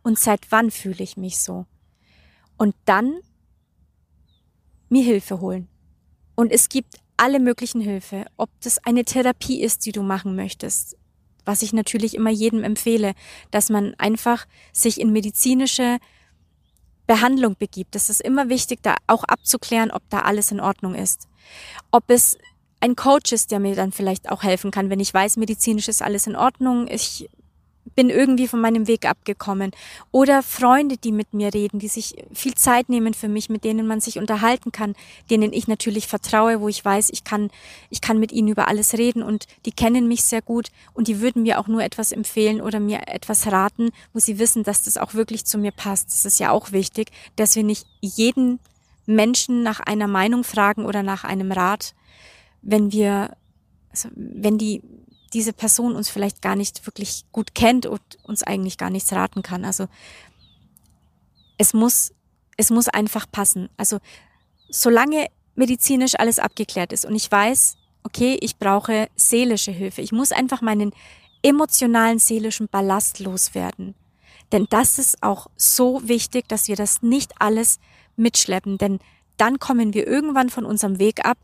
und 0.02 0.18
seit 0.18 0.50
wann 0.50 0.70
fühle 0.70 1.02
ich 1.02 1.16
mich 1.16 1.40
so. 1.40 1.66
Und 2.56 2.74
dann 2.84 3.20
mir 4.88 5.02
Hilfe 5.02 5.40
holen. 5.40 5.68
Und 6.34 6.52
es 6.52 6.68
gibt 6.68 6.96
alle 7.16 7.40
möglichen 7.40 7.80
Hilfe, 7.80 8.26
ob 8.36 8.50
das 8.60 8.78
eine 8.84 9.04
Therapie 9.04 9.62
ist, 9.62 9.86
die 9.86 9.92
du 9.92 10.02
machen 10.02 10.34
möchtest, 10.34 10.96
was 11.44 11.62
ich 11.62 11.72
natürlich 11.72 12.14
immer 12.14 12.30
jedem 12.30 12.64
empfehle, 12.64 13.14
dass 13.50 13.70
man 13.70 13.94
einfach 13.98 14.46
sich 14.72 15.00
in 15.00 15.12
medizinische 15.12 15.98
Behandlung 17.06 17.56
begibt. 17.58 17.94
Das 17.94 18.08
ist 18.08 18.20
immer 18.20 18.48
wichtig, 18.48 18.80
da 18.82 18.96
auch 19.06 19.24
abzuklären, 19.24 19.90
ob 19.90 20.02
da 20.08 20.20
alles 20.20 20.50
in 20.52 20.60
Ordnung 20.60 20.94
ist. 20.94 21.28
Ob 21.90 22.04
es 22.08 22.38
ein 22.80 22.96
Coach 22.96 23.32
ist, 23.32 23.50
der 23.50 23.60
mir 23.60 23.74
dann 23.74 23.92
vielleicht 23.92 24.30
auch 24.30 24.42
helfen 24.42 24.70
kann, 24.70 24.90
wenn 24.90 25.00
ich 25.00 25.12
weiß, 25.12 25.36
medizinisch 25.36 25.88
ist 25.88 26.02
alles 26.02 26.26
in 26.26 26.36
Ordnung, 26.36 26.88
ich 26.88 27.28
bin 27.94 28.10
irgendwie 28.10 28.48
von 28.48 28.60
meinem 28.60 28.86
Weg 28.86 29.06
abgekommen. 29.06 29.72
Oder 30.10 30.42
Freunde, 30.42 30.96
die 30.96 31.12
mit 31.12 31.34
mir 31.34 31.52
reden, 31.52 31.78
die 31.78 31.88
sich 31.88 32.14
viel 32.32 32.54
Zeit 32.54 32.88
nehmen 32.88 33.14
für 33.14 33.28
mich, 33.28 33.48
mit 33.48 33.64
denen 33.64 33.86
man 33.86 34.00
sich 34.00 34.18
unterhalten 34.18 34.72
kann, 34.72 34.94
denen 35.30 35.52
ich 35.52 35.68
natürlich 35.68 36.06
vertraue, 36.06 36.60
wo 36.60 36.68
ich 36.68 36.84
weiß, 36.84 37.10
ich 37.10 37.24
kann, 37.24 37.50
ich 37.90 38.00
kann 38.00 38.18
mit 38.18 38.32
ihnen 38.32 38.48
über 38.48 38.68
alles 38.68 38.94
reden 38.94 39.22
und 39.22 39.46
die 39.66 39.72
kennen 39.72 40.08
mich 40.08 40.24
sehr 40.24 40.42
gut 40.42 40.68
und 40.94 41.08
die 41.08 41.20
würden 41.20 41.42
mir 41.42 41.58
auch 41.58 41.68
nur 41.68 41.82
etwas 41.82 42.12
empfehlen 42.12 42.60
oder 42.60 42.80
mir 42.80 43.08
etwas 43.08 43.46
raten, 43.50 43.90
wo 44.12 44.18
sie 44.18 44.38
wissen, 44.38 44.62
dass 44.62 44.82
das 44.82 44.98
auch 44.98 45.14
wirklich 45.14 45.44
zu 45.44 45.58
mir 45.58 45.72
passt. 45.72 46.08
Das 46.08 46.24
ist 46.24 46.40
ja 46.40 46.50
auch 46.50 46.72
wichtig, 46.72 47.10
dass 47.36 47.56
wir 47.56 47.64
nicht 47.64 47.86
jeden 48.00 48.58
Menschen 49.06 49.62
nach 49.62 49.80
einer 49.80 50.06
Meinung 50.06 50.44
fragen 50.44 50.84
oder 50.84 51.02
nach 51.02 51.24
einem 51.24 51.52
Rat, 51.52 51.94
wenn 52.62 52.92
wir, 52.92 53.36
also 53.90 54.08
wenn 54.14 54.58
die 54.58 54.82
diese 55.32 55.52
Person 55.52 55.94
uns 55.94 56.08
vielleicht 56.08 56.42
gar 56.42 56.56
nicht 56.56 56.86
wirklich 56.86 57.24
gut 57.32 57.54
kennt 57.54 57.86
und 57.86 58.00
uns 58.22 58.42
eigentlich 58.42 58.78
gar 58.78 58.90
nichts 58.90 59.12
raten 59.12 59.42
kann. 59.42 59.64
Also 59.64 59.86
es 61.58 61.74
muss, 61.74 62.12
es 62.56 62.70
muss 62.70 62.88
einfach 62.88 63.26
passen. 63.30 63.68
Also 63.76 63.98
solange 64.68 65.26
medizinisch 65.54 66.18
alles 66.18 66.38
abgeklärt 66.38 66.92
ist 66.92 67.04
und 67.04 67.14
ich 67.14 67.30
weiß, 67.30 67.76
okay, 68.04 68.36
ich 68.40 68.58
brauche 68.58 69.08
seelische 69.16 69.70
Hilfe. 69.70 70.02
Ich 70.02 70.12
muss 70.12 70.32
einfach 70.32 70.60
meinen 70.60 70.92
emotionalen, 71.42 72.18
seelischen 72.18 72.68
Ballast 72.68 73.18
loswerden. 73.18 73.94
Denn 74.50 74.66
das 74.70 74.98
ist 74.98 75.22
auch 75.22 75.48
so 75.56 76.06
wichtig, 76.06 76.48
dass 76.48 76.68
wir 76.68 76.76
das 76.76 77.02
nicht 77.02 77.32
alles 77.40 77.80
mitschleppen, 78.16 78.76
denn 78.78 78.98
dann 79.38 79.58
kommen 79.58 79.94
wir 79.94 80.06
irgendwann 80.06 80.50
von 80.50 80.64
unserem 80.64 80.98
Weg 80.98 81.24
ab 81.24 81.38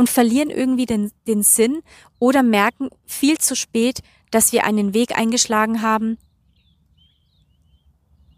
und 0.00 0.08
verlieren 0.08 0.48
irgendwie 0.48 0.86
den, 0.86 1.12
den 1.26 1.42
Sinn 1.42 1.82
oder 2.18 2.42
merken 2.42 2.88
viel 3.04 3.36
zu 3.36 3.54
spät, 3.54 4.00
dass 4.30 4.50
wir 4.50 4.64
einen 4.64 4.94
Weg 4.94 5.14
eingeschlagen 5.14 5.82
haben, 5.82 6.16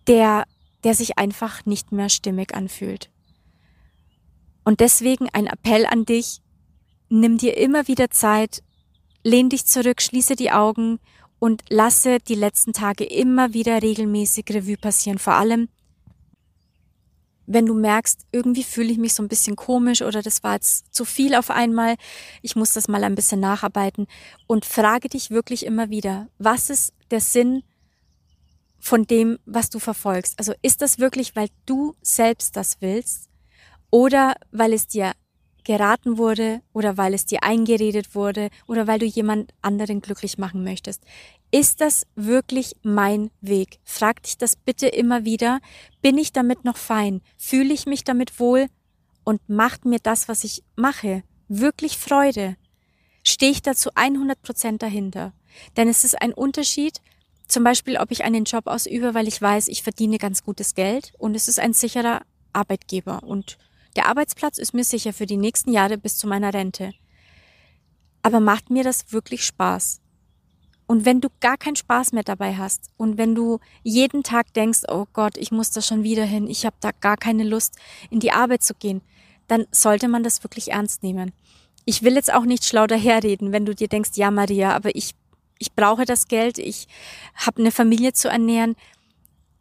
der, 0.08 0.42
der 0.82 0.96
sich 0.96 1.18
einfach 1.18 1.64
nicht 1.64 1.92
mehr 1.92 2.08
stimmig 2.08 2.52
anfühlt. 2.52 3.12
Und 4.64 4.80
deswegen 4.80 5.28
ein 5.32 5.46
Appell 5.46 5.86
an 5.86 6.04
dich, 6.04 6.40
nimm 7.08 7.38
dir 7.38 7.56
immer 7.56 7.86
wieder 7.86 8.10
Zeit, 8.10 8.64
lehn 9.22 9.48
dich 9.48 9.64
zurück, 9.64 10.02
schließe 10.02 10.34
die 10.34 10.50
Augen 10.50 10.98
und 11.38 11.62
lasse 11.68 12.18
die 12.18 12.34
letzten 12.34 12.72
Tage 12.72 13.04
immer 13.04 13.54
wieder 13.54 13.80
regelmäßig 13.82 14.46
Revue 14.50 14.78
passieren. 14.78 15.20
Vor 15.20 15.34
allem, 15.34 15.68
wenn 17.46 17.66
du 17.66 17.74
merkst, 17.74 18.26
irgendwie 18.32 18.64
fühle 18.64 18.92
ich 18.92 18.98
mich 18.98 19.14
so 19.14 19.22
ein 19.22 19.28
bisschen 19.28 19.56
komisch 19.56 20.02
oder 20.02 20.22
das 20.22 20.42
war 20.42 20.54
jetzt 20.54 20.94
zu 20.94 21.04
viel 21.04 21.34
auf 21.34 21.50
einmal, 21.50 21.96
ich 22.40 22.56
muss 22.56 22.72
das 22.72 22.88
mal 22.88 23.04
ein 23.04 23.14
bisschen 23.14 23.40
nacharbeiten 23.40 24.06
und 24.46 24.64
frage 24.64 25.08
dich 25.08 25.30
wirklich 25.30 25.66
immer 25.66 25.90
wieder, 25.90 26.28
was 26.38 26.70
ist 26.70 26.92
der 27.10 27.20
Sinn 27.20 27.62
von 28.78 29.06
dem, 29.06 29.38
was 29.44 29.70
du 29.70 29.78
verfolgst? 29.78 30.38
Also 30.38 30.54
ist 30.62 30.82
das 30.82 30.98
wirklich, 30.98 31.36
weil 31.36 31.48
du 31.66 31.94
selbst 32.02 32.56
das 32.56 32.80
willst 32.80 33.28
oder 33.90 34.34
weil 34.50 34.72
es 34.72 34.86
dir 34.86 35.12
geraten 35.64 36.18
wurde 36.18 36.62
oder 36.72 36.96
weil 36.96 37.14
es 37.14 37.24
dir 37.26 37.42
eingeredet 37.42 38.14
wurde 38.14 38.50
oder 38.66 38.86
weil 38.86 38.98
du 38.98 39.06
jemand 39.06 39.52
anderen 39.62 40.00
glücklich 40.00 40.38
machen 40.38 40.64
möchtest. 40.64 41.02
Ist 41.54 41.82
das 41.82 42.06
wirklich 42.16 42.76
mein 42.82 43.30
Weg? 43.42 43.78
Frag 43.84 44.22
dich 44.22 44.38
das 44.38 44.56
bitte 44.56 44.88
immer 44.88 45.26
wieder. 45.26 45.60
Bin 46.00 46.16
ich 46.16 46.32
damit 46.32 46.64
noch 46.64 46.78
fein? 46.78 47.20
Fühle 47.36 47.74
ich 47.74 47.84
mich 47.84 48.04
damit 48.04 48.40
wohl? 48.40 48.68
Und 49.22 49.46
macht 49.50 49.84
mir 49.84 49.98
das, 49.98 50.28
was 50.28 50.44
ich 50.44 50.64
mache, 50.76 51.22
wirklich 51.48 51.98
Freude? 51.98 52.56
Stehe 53.22 53.52
ich 53.52 53.60
dazu 53.60 53.90
100 53.94 54.40
Prozent 54.40 54.82
dahinter? 54.82 55.34
Denn 55.76 55.88
es 55.88 56.04
ist 56.04 56.20
ein 56.22 56.32
Unterschied, 56.32 57.02
zum 57.46 57.64
Beispiel, 57.64 57.98
ob 57.98 58.10
ich 58.10 58.24
einen 58.24 58.44
Job 58.44 58.66
ausübe, 58.66 59.12
weil 59.12 59.28
ich 59.28 59.40
weiß, 59.40 59.68
ich 59.68 59.82
verdiene 59.82 60.16
ganz 60.16 60.42
gutes 60.42 60.74
Geld 60.74 61.12
und 61.18 61.34
es 61.34 61.48
ist 61.48 61.60
ein 61.60 61.74
sicherer 61.74 62.22
Arbeitgeber 62.54 63.22
und 63.24 63.58
der 63.94 64.06
Arbeitsplatz 64.06 64.56
ist 64.56 64.72
mir 64.72 64.84
sicher 64.84 65.12
für 65.12 65.26
die 65.26 65.36
nächsten 65.36 65.70
Jahre 65.70 65.98
bis 65.98 66.16
zu 66.16 66.26
meiner 66.26 66.54
Rente. 66.54 66.94
Aber 68.22 68.40
macht 68.40 68.70
mir 68.70 68.84
das 68.84 69.12
wirklich 69.12 69.44
Spaß? 69.44 70.01
Und 70.92 71.06
wenn 71.06 71.22
du 71.22 71.30
gar 71.40 71.56
keinen 71.56 71.76
Spaß 71.76 72.12
mehr 72.12 72.22
dabei 72.22 72.54
hast 72.54 72.90
und 72.98 73.16
wenn 73.16 73.34
du 73.34 73.60
jeden 73.82 74.22
Tag 74.22 74.52
denkst, 74.52 74.80
oh 74.88 75.06
Gott, 75.14 75.38
ich 75.38 75.50
muss 75.50 75.70
da 75.70 75.80
schon 75.80 76.02
wieder 76.02 76.26
hin, 76.26 76.46
ich 76.46 76.66
habe 76.66 76.76
da 76.80 76.90
gar 77.00 77.16
keine 77.16 77.44
Lust, 77.44 77.76
in 78.10 78.20
die 78.20 78.32
Arbeit 78.32 78.62
zu 78.62 78.74
gehen, 78.74 79.00
dann 79.48 79.64
sollte 79.70 80.06
man 80.06 80.22
das 80.22 80.44
wirklich 80.44 80.70
ernst 80.72 81.02
nehmen. 81.02 81.32
Ich 81.86 82.02
will 82.02 82.12
jetzt 82.12 82.30
auch 82.30 82.44
nicht 82.44 82.66
schlau 82.66 82.86
daherreden, 82.86 83.52
wenn 83.52 83.64
du 83.64 83.74
dir 83.74 83.88
denkst, 83.88 84.10
ja 84.16 84.30
Maria, 84.30 84.76
aber 84.76 84.94
ich, 84.94 85.14
ich 85.58 85.72
brauche 85.72 86.04
das 86.04 86.28
Geld, 86.28 86.58
ich 86.58 86.88
habe 87.36 87.62
eine 87.62 87.70
Familie 87.70 88.12
zu 88.12 88.28
ernähren. 88.28 88.76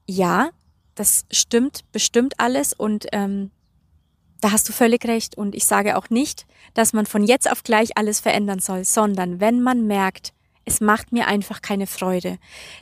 Ja, 0.06 0.50
das 0.96 1.24
stimmt 1.32 1.90
bestimmt 1.94 2.34
alles 2.42 2.74
und 2.74 3.08
ähm, 3.14 3.52
da 4.42 4.52
hast 4.52 4.68
du 4.68 4.74
völlig 4.74 5.06
recht. 5.06 5.38
Und 5.38 5.56
ich 5.56 5.64
sage 5.64 5.96
auch 5.96 6.10
nicht, 6.10 6.46
dass 6.74 6.92
man 6.92 7.06
von 7.06 7.24
jetzt 7.24 7.50
auf 7.50 7.64
gleich 7.64 7.96
alles 7.96 8.20
verändern 8.20 8.60
soll, 8.60 8.84
sondern 8.84 9.40
wenn 9.40 9.62
man 9.62 9.88
merkt, 9.88 10.34
es 10.66 10.82
macht 10.82 11.12
mir 11.12 11.28
einfach 11.28 11.62
keine 11.62 11.88
Freude, 11.88 12.38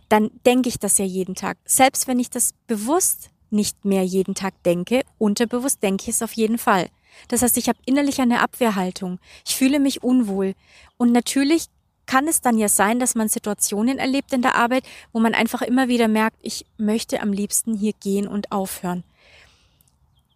dann 0.10 0.32
denke 0.46 0.70
ich 0.70 0.80
das 0.80 0.98
ja 0.98 1.06
jeden 1.06 1.36
Tag. 1.36 1.58
Selbst 1.66 2.08
wenn 2.08 2.20
ich 2.20 2.30
das 2.30 2.54
bewusst 2.68 3.30
nicht 3.50 3.86
mehr 3.86 4.04
jeden 4.04 4.36
Tag 4.36 4.62
denke, 4.64 5.04
unterbewusst 5.18 5.82
denke 5.82 6.04
ich 6.04 6.10
es 6.10 6.22
auf 6.22 6.34
jeden 6.34 6.58
Fall. 6.58 6.88
Das 7.28 7.42
heißt, 7.42 7.58
ich 7.58 7.68
habe 7.68 7.80
innerlich 7.86 8.22
eine 8.22 8.42
Abwehrhaltung. 8.42 9.20
Ich 9.46 9.56
fühle 9.56 9.80
mich 9.80 10.04
unwohl. 10.04 10.54
Und 10.98 11.12
natürlich 11.12 11.66
kann 12.06 12.28
es 12.28 12.42
dann 12.42 12.58
ja 12.58 12.70
sein, 12.70 13.00
dass 13.00 13.16
man 13.16 13.30
Situationen 13.30 13.98
erlebt 13.98 14.34
in 14.34 14.42
der 14.42 14.56
Arbeit, 14.56 14.84
wo 15.12 15.20
man 15.20 15.34
einfach 15.34 15.62
immer 15.62 15.88
wieder 15.88 16.08
merkt, 16.08 16.38
ich 16.42 16.66
möchte 16.78 17.22
am 17.22 17.34
liebsten 17.34 17.76
hier 17.76 17.94
gehen 17.94 18.28
und 18.28 18.52
aufhören 18.52 19.04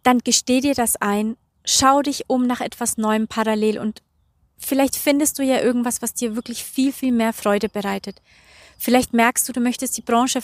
dann 0.04 0.18
gesteh 0.20 0.60
dir 0.60 0.74
das 0.74 0.96
ein, 0.96 1.36
schau 1.64 2.02
dich 2.02 2.24
um 2.28 2.46
nach 2.46 2.60
etwas 2.60 2.96
Neuem 2.96 3.26
parallel 3.26 3.78
und 3.78 4.02
vielleicht 4.58 4.96
findest 4.96 5.38
du 5.38 5.42
ja 5.42 5.60
irgendwas, 5.60 6.02
was 6.02 6.14
dir 6.14 6.36
wirklich 6.36 6.64
viel, 6.64 6.92
viel 6.92 7.12
mehr 7.12 7.32
Freude 7.32 7.68
bereitet. 7.68 8.20
Vielleicht 8.78 9.12
merkst 9.12 9.48
du, 9.48 9.52
du 9.52 9.60
möchtest 9.60 9.96
die 9.96 10.02
Branche 10.02 10.40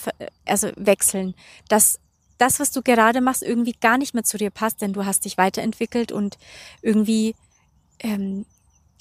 also 0.46 0.70
wechseln, 0.76 1.34
dass 1.68 1.98
das, 2.38 2.60
was 2.60 2.70
du 2.70 2.80
gerade 2.80 3.20
machst, 3.20 3.42
irgendwie 3.42 3.74
gar 3.80 3.98
nicht 3.98 4.14
mehr 4.14 4.24
zu 4.24 4.38
dir 4.38 4.50
passt, 4.50 4.80
denn 4.80 4.92
du 4.92 5.04
hast 5.04 5.24
dich 5.24 5.36
weiterentwickelt 5.36 6.10
und 6.12 6.38
irgendwie 6.80 7.34
ähm, 7.98 8.46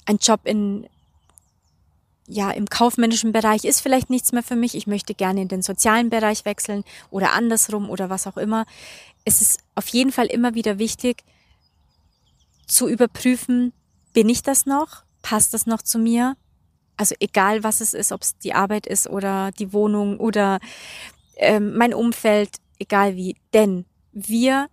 ein 0.04 0.18
Job 0.18 0.40
in 0.44 0.86
ja 2.26 2.52
im 2.52 2.66
kaufmännischen 2.66 3.32
Bereich 3.32 3.64
ist 3.64 3.80
vielleicht 3.80 4.08
nichts 4.08 4.30
mehr 4.30 4.44
für 4.44 4.54
mich. 4.54 4.76
Ich 4.76 4.86
möchte 4.86 5.14
gerne 5.14 5.42
in 5.42 5.48
den 5.48 5.62
sozialen 5.62 6.10
Bereich 6.10 6.44
wechseln 6.44 6.84
oder 7.10 7.32
andersrum 7.32 7.90
oder 7.90 8.08
was 8.08 8.28
auch 8.28 8.36
immer 8.36 8.66
es 9.24 9.40
ist 9.40 9.60
auf 9.74 9.88
jeden 9.88 10.12
Fall 10.12 10.26
immer 10.26 10.54
wieder 10.54 10.78
wichtig 10.78 11.24
zu 12.66 12.88
überprüfen, 12.88 13.72
bin 14.12 14.28
ich 14.28 14.42
das 14.42 14.66
noch? 14.66 15.02
Passt 15.22 15.54
das 15.54 15.66
noch 15.66 15.82
zu 15.82 15.98
mir? 15.98 16.36
Also 16.96 17.14
egal 17.20 17.64
was 17.64 17.80
es 17.80 17.94
ist, 17.94 18.12
ob 18.12 18.22
es 18.22 18.36
die 18.38 18.54
Arbeit 18.54 18.86
ist 18.86 19.08
oder 19.08 19.52
die 19.52 19.72
Wohnung 19.72 20.18
oder 20.18 20.58
ähm, 21.36 21.76
mein 21.76 21.94
Umfeld, 21.94 22.56
egal 22.78 23.16
wie. 23.16 23.36
Denn 23.54 23.86
wir 24.12 24.68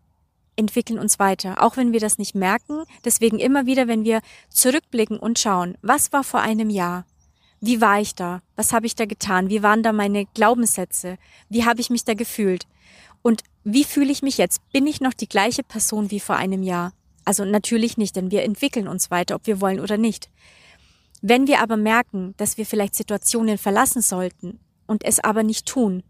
entwickeln 0.57 0.99
uns 0.99 1.19
weiter, 1.19 1.63
auch 1.63 1.77
wenn 1.77 1.93
wir 1.93 1.99
das 1.99 2.17
nicht 2.17 2.35
merken. 2.35 2.83
Deswegen 3.05 3.39
immer 3.39 3.65
wieder, 3.65 3.87
wenn 3.87 4.03
wir 4.03 4.21
zurückblicken 4.49 5.17
und 5.17 5.39
schauen, 5.39 5.77
was 5.81 6.11
war 6.11 6.23
vor 6.23 6.41
einem 6.41 6.69
Jahr? 6.69 7.05
Wie 7.61 7.81
war 7.81 7.99
ich 8.01 8.13
da? 8.15 8.41
Was 8.55 8.73
habe 8.73 8.85
ich 8.85 8.95
da 8.95 9.05
getan? 9.05 9.49
Wie 9.49 9.63
waren 9.63 9.83
da 9.83 9.93
meine 9.93 10.25
Glaubenssätze? 10.25 11.17
Wie 11.49 11.65
habe 11.65 11.81
ich 11.81 11.89
mich 11.89 12.03
da 12.03 12.13
gefühlt? 12.13 12.67
Und 13.21 13.43
wie 13.63 13.83
fühle 13.83 14.11
ich 14.11 14.21
mich 14.21 14.37
jetzt? 14.37 14.61
Bin 14.71 14.85
ich 14.85 15.01
noch 15.01 15.13
die 15.13 15.29
gleiche 15.29 15.63
Person 15.63 16.11
wie 16.11 16.19
vor 16.19 16.35
einem 16.35 16.63
Jahr? 16.63 16.93
Also 17.27 17.43
natürlich 17.43 17.97
nicht, 17.97 18.15
denn 18.15 18.31
wir 18.31 18.43
entwickeln 18.43 18.87
uns 18.87 19.11
weiter, 19.11 19.35
ob 19.35 19.47
wir 19.47 19.59
wollen 19.59 19.81
oder 19.81 19.97
nicht. 19.97 20.29
Wenn 21.21 21.45
wir 21.45 21.59
aber 21.59 21.75
merken, 21.75 22.33
dass 22.37 22.57
wir 22.57 22.65
vielleicht 22.65 22.95
Situationen 22.95 23.57
verlassen 23.57 24.01
sollten 24.01 24.61
und 24.85 25.03
es 25.03 25.19
aber 25.19 25.43
nicht 25.43 25.65
tun, 25.65 26.03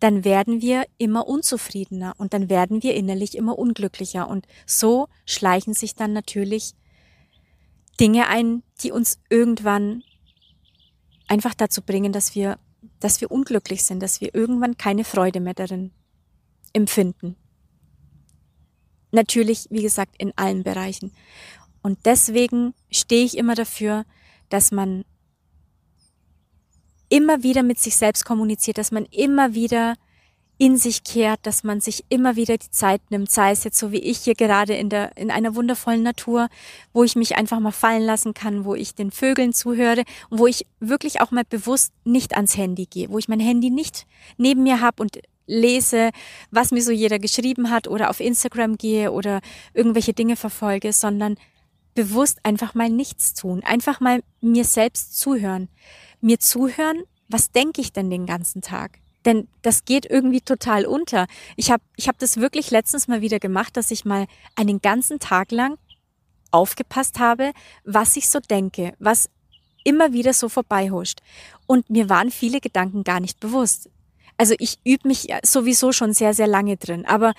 dann 0.00 0.24
werden 0.24 0.62
wir 0.62 0.86
immer 0.96 1.28
unzufriedener 1.28 2.14
und 2.16 2.32
dann 2.32 2.48
werden 2.48 2.82
wir 2.82 2.94
innerlich 2.94 3.36
immer 3.36 3.58
unglücklicher 3.58 4.26
und 4.26 4.46
so 4.64 5.08
schleichen 5.26 5.74
sich 5.74 5.96
dann 5.96 6.14
natürlich 6.14 6.72
Dinge 8.00 8.28
ein, 8.28 8.62
die 8.80 8.90
uns 8.90 9.18
irgendwann 9.28 10.02
einfach 11.28 11.52
dazu 11.52 11.82
bringen, 11.82 12.14
dass 12.14 12.34
wir, 12.34 12.58
dass 13.00 13.20
wir 13.20 13.30
unglücklich 13.30 13.84
sind, 13.84 14.02
dass 14.02 14.22
wir 14.22 14.34
irgendwann 14.34 14.78
keine 14.78 15.04
Freude 15.04 15.40
mehr 15.40 15.54
darin 15.54 15.90
empfinden. 16.72 17.36
Natürlich, 19.14 19.68
wie 19.70 19.82
gesagt, 19.82 20.16
in 20.18 20.32
allen 20.36 20.64
Bereichen. 20.64 21.12
Und 21.82 21.98
deswegen 22.04 22.74
stehe 22.90 23.24
ich 23.24 23.36
immer 23.36 23.54
dafür, 23.54 24.04
dass 24.48 24.72
man 24.72 25.04
immer 27.08 27.44
wieder 27.44 27.62
mit 27.62 27.78
sich 27.78 27.94
selbst 27.94 28.24
kommuniziert, 28.24 28.76
dass 28.76 28.90
man 28.90 29.04
immer 29.12 29.54
wieder 29.54 29.94
in 30.58 30.76
sich 30.76 31.04
kehrt, 31.04 31.46
dass 31.46 31.62
man 31.62 31.80
sich 31.80 32.04
immer 32.08 32.34
wieder 32.34 32.58
die 32.58 32.70
Zeit 32.70 33.02
nimmt, 33.10 33.30
sei 33.30 33.52
es 33.52 33.62
jetzt 33.62 33.78
so 33.78 33.92
wie 33.92 33.98
ich 33.98 34.18
hier 34.18 34.34
gerade 34.34 34.74
in 34.74 34.88
der, 34.88 35.16
in 35.16 35.30
einer 35.30 35.54
wundervollen 35.54 36.02
Natur, 36.02 36.48
wo 36.92 37.04
ich 37.04 37.14
mich 37.14 37.36
einfach 37.36 37.60
mal 37.60 37.72
fallen 37.72 38.02
lassen 38.02 38.34
kann, 38.34 38.64
wo 38.64 38.74
ich 38.74 38.96
den 38.96 39.12
Vögeln 39.12 39.52
zuhöre 39.52 40.02
und 40.30 40.40
wo 40.40 40.48
ich 40.48 40.66
wirklich 40.80 41.20
auch 41.20 41.30
mal 41.30 41.44
bewusst 41.44 41.92
nicht 42.04 42.34
ans 42.34 42.56
Handy 42.56 42.86
gehe, 42.86 43.10
wo 43.10 43.18
ich 43.18 43.28
mein 43.28 43.40
Handy 43.40 43.70
nicht 43.70 44.06
neben 44.38 44.64
mir 44.64 44.80
habe 44.80 45.02
und 45.02 45.18
lese, 45.46 46.10
was 46.50 46.70
mir 46.70 46.82
so 46.82 46.90
jeder 46.90 47.18
geschrieben 47.18 47.70
hat 47.70 47.88
oder 47.88 48.10
auf 48.10 48.20
Instagram 48.20 48.76
gehe 48.76 49.12
oder 49.12 49.40
irgendwelche 49.72 50.12
Dinge 50.12 50.36
verfolge, 50.36 50.92
sondern 50.92 51.36
bewusst 51.94 52.38
einfach 52.42 52.74
mal 52.74 52.90
nichts 52.90 53.34
tun, 53.34 53.62
einfach 53.64 54.00
mal 54.00 54.22
mir 54.40 54.64
selbst 54.64 55.18
zuhören, 55.18 55.68
mir 56.20 56.40
zuhören, 56.40 57.02
was 57.28 57.52
denke 57.52 57.80
ich 57.80 57.92
denn 57.92 58.10
den 58.10 58.26
ganzen 58.26 58.62
Tag? 58.62 58.98
Denn 59.24 59.48
das 59.62 59.84
geht 59.84 60.04
irgendwie 60.04 60.42
total 60.42 60.84
unter. 60.84 61.26
Ich 61.56 61.70
habe 61.70 61.82
ich 61.96 62.08
hab 62.08 62.18
das 62.18 62.36
wirklich 62.36 62.70
letztens 62.70 63.08
mal 63.08 63.22
wieder 63.22 63.38
gemacht, 63.38 63.76
dass 63.76 63.90
ich 63.90 64.04
mal 64.04 64.26
einen 64.54 64.82
ganzen 64.82 65.18
Tag 65.18 65.50
lang 65.50 65.78
aufgepasst 66.50 67.18
habe, 67.18 67.52
was 67.84 68.16
ich 68.16 68.28
so 68.28 68.38
denke, 68.38 68.94
was 68.98 69.30
immer 69.82 70.12
wieder 70.12 70.32
so 70.34 70.48
vorbeihuscht. 70.48 71.20
Und 71.66 71.88
mir 71.90 72.08
waren 72.08 72.30
viele 72.30 72.60
Gedanken 72.60 73.04
gar 73.04 73.20
nicht 73.20 73.40
bewusst. 73.40 73.88
Also 74.36 74.54
ich 74.58 74.78
übe 74.84 75.08
mich 75.08 75.28
sowieso 75.44 75.92
schon 75.92 76.12
sehr, 76.12 76.34
sehr 76.34 76.46
lange 76.46 76.76
drin, 76.76 77.06
aber 77.06 77.32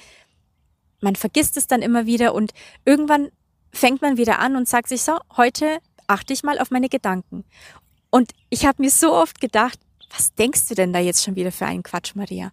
man 1.01 1.15
vergisst 1.15 1.57
es 1.57 1.67
dann 1.67 1.81
immer 1.81 2.05
wieder 2.05 2.33
und 2.33 2.51
irgendwann 2.85 3.29
fängt 3.71 4.01
man 4.01 4.17
wieder 4.17 4.39
an 4.39 4.55
und 4.55 4.67
sagt 4.67 4.89
sich 4.89 5.03
so, 5.03 5.17
heute 5.35 5.79
achte 6.07 6.33
ich 6.33 6.43
mal 6.43 6.59
auf 6.59 6.71
meine 6.71 6.89
Gedanken. 6.89 7.43
Und 8.09 8.31
ich 8.49 8.65
habe 8.65 8.81
mir 8.81 8.89
so 8.89 9.13
oft 9.13 9.41
gedacht, 9.41 9.79
was 10.09 10.33
denkst 10.33 10.67
du 10.67 10.75
denn 10.75 10.93
da 10.93 10.99
jetzt 10.99 11.23
schon 11.23 11.35
wieder 11.35 11.51
für 11.51 11.65
einen 11.65 11.83
Quatsch, 11.83 12.15
Maria? 12.15 12.51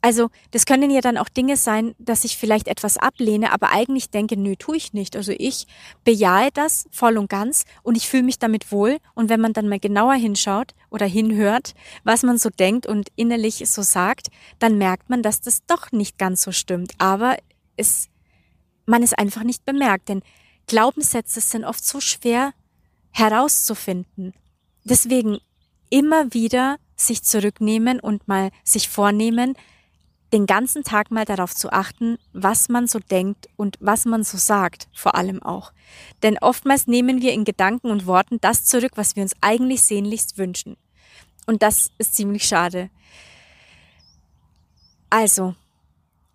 Also, 0.00 0.30
das 0.50 0.64
können 0.64 0.90
ja 0.90 1.00
dann 1.00 1.18
auch 1.18 1.28
Dinge 1.28 1.56
sein, 1.56 1.94
dass 1.98 2.24
ich 2.24 2.38
vielleicht 2.38 2.68
etwas 2.68 2.96
ablehne, 2.96 3.52
aber 3.52 3.70
eigentlich 3.70 4.10
denke, 4.10 4.36
nö, 4.36 4.56
tue 4.56 4.76
ich 4.76 4.92
nicht. 4.92 5.16
Also 5.16 5.32
ich 5.36 5.66
bejahe 6.04 6.50
das 6.54 6.86
voll 6.90 7.18
und 7.18 7.28
ganz 7.28 7.64
und 7.82 7.96
ich 7.96 8.08
fühle 8.08 8.22
mich 8.22 8.38
damit 8.38 8.72
wohl. 8.72 8.98
Und 9.14 9.28
wenn 9.28 9.40
man 9.40 9.52
dann 9.52 9.68
mal 9.68 9.80
genauer 9.80 10.14
hinschaut 10.14 10.72
oder 10.92 11.06
hinhört, 11.06 11.74
was 12.04 12.22
man 12.22 12.38
so 12.38 12.50
denkt 12.50 12.86
und 12.86 13.08
innerlich 13.16 13.62
so 13.68 13.82
sagt, 13.82 14.28
dann 14.58 14.78
merkt 14.78 15.10
man, 15.10 15.22
dass 15.22 15.40
das 15.40 15.64
doch 15.66 15.90
nicht 15.90 16.18
ganz 16.18 16.42
so 16.42 16.52
stimmt. 16.52 16.92
Aber 16.98 17.36
es, 17.76 18.08
man 18.86 19.02
es 19.02 19.14
einfach 19.14 19.42
nicht 19.42 19.64
bemerkt, 19.64 20.08
denn 20.08 20.22
Glaubenssätze 20.66 21.40
sind 21.40 21.64
oft 21.64 21.84
so 21.84 22.00
schwer 22.00 22.52
herauszufinden. 23.10 24.32
Deswegen 24.84 25.38
immer 25.90 26.32
wieder 26.32 26.76
sich 26.96 27.22
zurücknehmen 27.22 28.00
und 28.00 28.28
mal 28.28 28.50
sich 28.64 28.88
vornehmen, 28.88 29.54
den 30.32 30.46
ganzen 30.46 30.82
Tag 30.82 31.10
mal 31.10 31.26
darauf 31.26 31.54
zu 31.54 31.70
achten, 31.72 32.16
was 32.32 32.68
man 32.68 32.86
so 32.86 32.98
denkt 32.98 33.48
und 33.56 33.76
was 33.80 34.06
man 34.06 34.24
so 34.24 34.38
sagt, 34.38 34.88
vor 34.94 35.14
allem 35.14 35.42
auch. 35.42 35.72
Denn 36.22 36.38
oftmals 36.38 36.86
nehmen 36.86 37.20
wir 37.20 37.32
in 37.32 37.44
Gedanken 37.44 37.90
und 37.90 38.06
Worten 38.06 38.38
das 38.40 38.64
zurück, 38.64 38.92
was 38.94 39.14
wir 39.14 39.22
uns 39.22 39.34
eigentlich 39.42 39.82
sehnlichst 39.82 40.38
wünschen. 40.38 40.76
Und 41.46 41.62
das 41.62 41.90
ist 41.98 42.14
ziemlich 42.14 42.44
schade. 42.44 42.90
Also, 45.10 45.54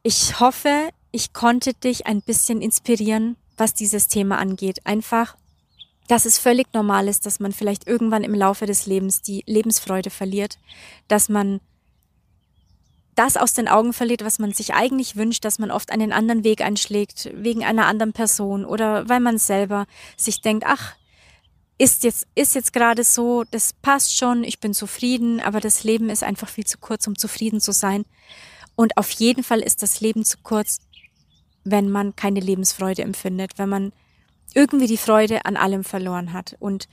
ich 0.03 0.39
hoffe, 0.39 0.89
ich 1.11 1.33
konnte 1.33 1.73
dich 1.73 2.05
ein 2.05 2.21
bisschen 2.21 2.61
inspirieren, 2.61 3.37
was 3.57 3.73
dieses 3.73 4.07
Thema 4.07 4.37
angeht. 4.37 4.85
Einfach 4.85 5.35
dass 6.07 6.25
es 6.25 6.39
völlig 6.39 6.73
normal 6.73 7.07
ist, 7.07 7.25
dass 7.25 7.39
man 7.39 7.51
vielleicht 7.51 7.85
irgendwann 7.85 8.23
im 8.23 8.33
Laufe 8.33 8.65
des 8.65 8.85
Lebens 8.85 9.21
die 9.21 9.43
Lebensfreude 9.45 10.09
verliert, 10.09 10.57
dass 11.07 11.29
man 11.29 11.59
das 13.15 13.35
aus 13.35 13.53
den 13.53 13.67
Augen 13.67 13.93
verliert, 13.93 14.23
was 14.23 14.39
man 14.39 14.53
sich 14.53 14.73
eigentlich 14.73 15.15
wünscht, 15.15 15.43
dass 15.43 15.59
man 15.59 15.71
oft 15.71 15.91
einen 15.91 16.13
anderen 16.13 16.43
Weg 16.43 16.61
einschlägt, 16.61 17.31
wegen 17.33 17.65
einer 17.65 17.87
anderen 17.87 18.13
Person 18.13 18.63
oder 18.63 19.09
weil 19.09 19.19
man 19.19 19.37
selber 19.37 19.85
sich 20.15 20.41
denkt, 20.41 20.65
ach, 20.65 20.95
ist 21.77 22.03
jetzt, 22.03 22.27
ist 22.35 22.55
jetzt 22.55 22.73
gerade 22.73 23.03
so, 23.03 23.43
das 23.43 23.73
passt 23.73 24.15
schon, 24.17 24.43
ich 24.43 24.59
bin 24.59 24.73
zufrieden, 24.73 25.39
aber 25.39 25.59
das 25.59 25.83
Leben 25.83 26.09
ist 26.09 26.23
einfach 26.23 26.49
viel 26.49 26.65
zu 26.65 26.77
kurz, 26.79 27.05
um 27.07 27.17
zufrieden 27.17 27.61
zu 27.61 27.71
sein. 27.71 28.05
Und 28.75 28.97
auf 28.97 29.11
jeden 29.11 29.43
Fall 29.43 29.59
ist 29.59 29.83
das 29.83 30.01
Leben 30.01 30.25
zu 30.25 30.37
kurz, 30.41 30.79
wenn 31.63 31.89
man 31.89 32.15
keine 32.15 32.39
Lebensfreude 32.39 33.03
empfindet, 33.03 33.57
wenn 33.57 33.69
man 33.69 33.93
irgendwie 34.53 34.87
die 34.87 34.97
Freude 34.97 35.45
an 35.45 35.57
allem 35.57 35.83
verloren 35.83 36.33
hat. 36.33 36.55
Und 36.59 36.87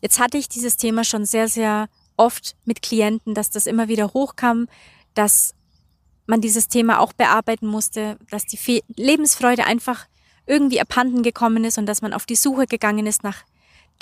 jetzt 0.00 0.18
hatte 0.18 0.38
ich 0.38 0.48
dieses 0.48 0.76
Thema 0.76 1.04
schon 1.04 1.24
sehr, 1.24 1.48
sehr 1.48 1.88
oft 2.16 2.56
mit 2.64 2.82
Klienten, 2.82 3.34
dass 3.34 3.50
das 3.50 3.66
immer 3.66 3.88
wieder 3.88 4.12
hochkam, 4.12 4.68
dass 5.14 5.54
man 6.26 6.40
dieses 6.40 6.68
Thema 6.68 6.98
auch 6.98 7.12
bearbeiten 7.12 7.66
musste, 7.66 8.18
dass 8.30 8.46
die 8.46 8.56
Fe 8.56 8.80
Lebensfreude 8.96 9.64
einfach 9.64 10.06
irgendwie 10.46 10.80
abhanden 10.80 11.22
gekommen 11.22 11.64
ist 11.64 11.78
und 11.78 11.86
dass 11.86 12.02
man 12.02 12.12
auf 12.12 12.26
die 12.26 12.36
Suche 12.36 12.66
gegangen 12.66 13.06
ist 13.06 13.22
nach 13.22 13.44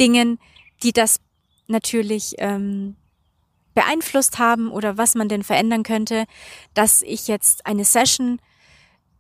Dingen, 0.01 0.39
die 0.83 0.93
das 0.93 1.21
natürlich 1.67 2.35
ähm, 2.39 2.97
beeinflusst 3.75 4.39
haben 4.39 4.71
oder 4.71 4.99
was 4.99 5.15
man 5.15 5.29
denn 5.29 5.43
verändern 5.43 5.83
könnte, 5.83 6.27
dass 6.75 7.03
ich 7.03 7.29
jetzt 7.29 7.67
eine 7.67 7.85
Session 7.85 8.41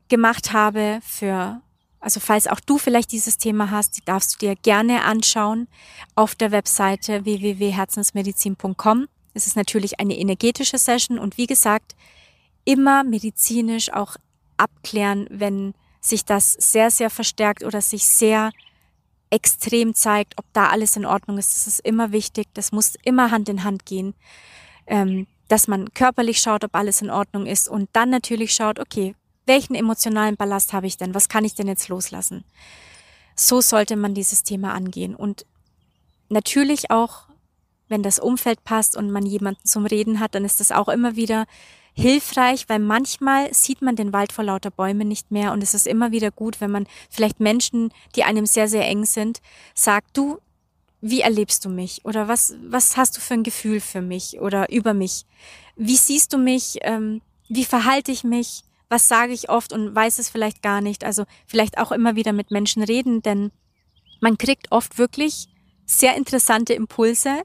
gemacht 0.09 0.53
habe 0.53 1.01
für 1.03 1.61
also 2.05 2.21
falls 2.21 2.47
auch 2.49 2.61
du 2.61 2.77
vielleicht 2.77 3.13
dieses 3.13 3.39
Thema 3.39 3.71
hast, 3.71 3.97
die 3.97 4.05
darfst 4.05 4.35
du 4.35 4.39
dir 4.47 4.57
gerne 4.57 5.05
anschauen 5.05 5.69
auf 6.15 6.35
der 6.35 6.51
Webseite 6.51 7.25
www.herzensmedizin.com. 7.25 9.09
Es 9.33 9.47
ist 9.47 9.57
natürlich 9.57 10.01
eine 10.01 10.19
energetische 10.19 10.77
Session 10.77 11.19
und 11.19 11.39
wie 11.39 11.47
gesagt, 11.47 11.97
immer 12.67 13.05
medizinisch 13.05 13.91
auch 13.91 14.17
abklären, 14.59 15.27
wenn 15.31 15.73
sich 16.03 16.27
das 16.27 16.53
sehr, 16.53 16.91
sehr 16.91 17.09
verstärkt 17.09 17.65
oder 17.65 17.81
sich 17.81 18.05
sehr 18.05 18.51
extrem 19.31 19.95
zeigt, 19.95 20.39
ob 20.39 20.45
da 20.53 20.69
alles 20.69 20.97
in 20.97 21.07
Ordnung 21.07 21.39
ist. 21.39 21.53
Das 21.53 21.67
ist 21.67 21.81
immer 21.81 22.13
wichtig. 22.13 22.49
Das 22.55 22.73
muss 22.73 22.95
immer 23.03 23.31
Hand 23.31 23.49
in 23.49 23.65
Hand 23.65 23.87
gehen. 23.87 24.15
Ähm, 24.87 25.27
dass 25.49 25.69
man 25.69 25.93
körperlich 25.93 26.41
schaut, 26.41 26.65
ob 26.65 26.75
alles 26.75 27.03
in 27.03 27.11
Ordnung 27.11 27.47
ist 27.47 27.69
und 27.69 27.89
dann 27.93 28.11
natürlich 28.11 28.55
schaut, 28.55 28.79
okay, 28.79 29.15
welchen 29.47 29.75
emotionalen 29.75 30.37
Ballast 30.37 30.73
habe 30.73 30.87
ich 30.87 30.97
denn? 30.97 31.15
Was 31.15 31.29
kann 31.29 31.45
ich 31.45 31.55
denn 31.55 31.69
jetzt 31.69 31.89
loslassen? 31.89 32.45
So 33.37 33.61
sollte 33.61 33.97
man 33.97 34.15
dieses 34.15 34.43
Thema 34.43 34.73
angehen. 34.73 35.15
Und 35.15 35.45
natürlich 36.29 36.91
auch, 36.91 37.25
wenn 37.89 38.03
das 38.03 38.19
Umfeld 38.19 38.65
passt 38.65 38.97
und 38.97 39.11
man 39.11 39.27
jemanden 39.27 39.65
zum 39.65 39.85
Reden 39.85 40.19
hat, 40.21 40.35
dann 40.35 40.45
ist 40.45 40.61
das 40.61 40.73
auch 40.73 40.89
immer 40.89 41.17
wieder 41.17 41.47
hilfreich, 41.95 42.69
weil 42.69 42.81
manchmal 42.81 43.53
sieht 43.55 43.81
man 43.81 43.97
den 43.97 44.13
Wald 44.13 44.33
vor 44.33 44.45
lauter 44.45 44.71
Bäumen 44.71 45.09
nicht 45.09 45.31
mehr 45.31 45.53
und 45.53 45.63
es 45.63 45.75
ist 45.75 45.87
immer 45.87 46.13
wieder 46.13 46.31
gut, 46.31 46.61
wenn 46.61 46.71
man 46.71 46.87
vielleicht 47.09 47.41
Menschen, 47.41 47.93
die 48.17 48.25
einem 48.25 48.47
sehr, 48.47 48.69
sehr 48.69 48.87
eng 48.87 49.05
sind, 49.05 49.41
sagt, 49.75 50.17
du, 50.17 50.39
wie 51.01 51.21
erlebst 51.21 51.65
du 51.65 51.69
mich? 51.69 52.05
Oder 52.05 52.29
was, 52.29 52.57
was 52.67 52.97
hast 52.97 53.17
du 53.17 53.21
für 53.21 53.35
ein 53.35 53.43
Gefühl 53.43 53.81
für 53.81 54.01
mich 54.01 54.41
oder 54.41 54.71
über 54.73 54.95
mich? 54.95 55.25
Wie 55.77 55.97
siehst 55.97 56.33
du 56.33 56.39
mich? 56.39 56.79
Ähm, 56.83 57.21
wie 57.49 57.65
verhalte 57.65 58.11
ich 58.11 58.25
mich? 58.25 58.65
was 58.89 59.09
sage 59.09 59.33
ich 59.33 59.49
oft 59.49 59.73
und 59.73 59.95
weiß 59.95 60.21
es 60.21 60.29
vielleicht 60.29 60.63
gar 60.63 60.81
nicht. 60.81 61.05
Also 61.05 61.25
vielleicht 61.47 61.79
auch 61.79 61.93
immer 61.93 62.15
wieder 62.15 62.33
mit 62.33 62.53
Menschen 62.53 62.83
reden, 62.83 63.23
denn 63.23 63.51
man 64.21 64.39
kriegt 64.39 64.71
oft 64.71 64.99
wirklich 64.99 65.49
sehr 65.85 66.17
interessante 66.17 66.75
Impulse 66.75 67.43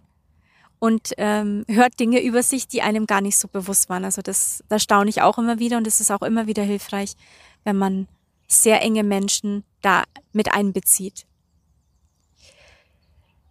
und 0.79 1.13
ähm, 1.17 1.65
hört 1.67 1.99
Dinge 1.99 2.21
über 2.21 2.41
sich, 2.41 2.67
die 2.67 2.81
einem 2.81 3.05
gar 3.05 3.21
nicht 3.21 3.37
so 3.37 3.47
bewusst 3.47 3.89
waren. 3.89 4.05
Also 4.05 4.21
das, 4.21 4.63
das 4.69 4.81
staune 4.81 5.09
ich 5.09 5.21
auch 5.21 5.37
immer 5.37 5.59
wieder 5.59 5.77
und 5.77 5.85
es 5.85 5.99
ist 5.99 6.11
auch 6.11 6.21
immer 6.21 6.47
wieder 6.47 6.63
hilfreich, 6.63 7.15
wenn 7.63 7.75
man 7.77 8.07
sehr 8.47 8.81
enge 8.81 9.03
Menschen 9.03 9.63
da 9.81 10.03
mit 10.31 10.51
einbezieht. 10.53 11.25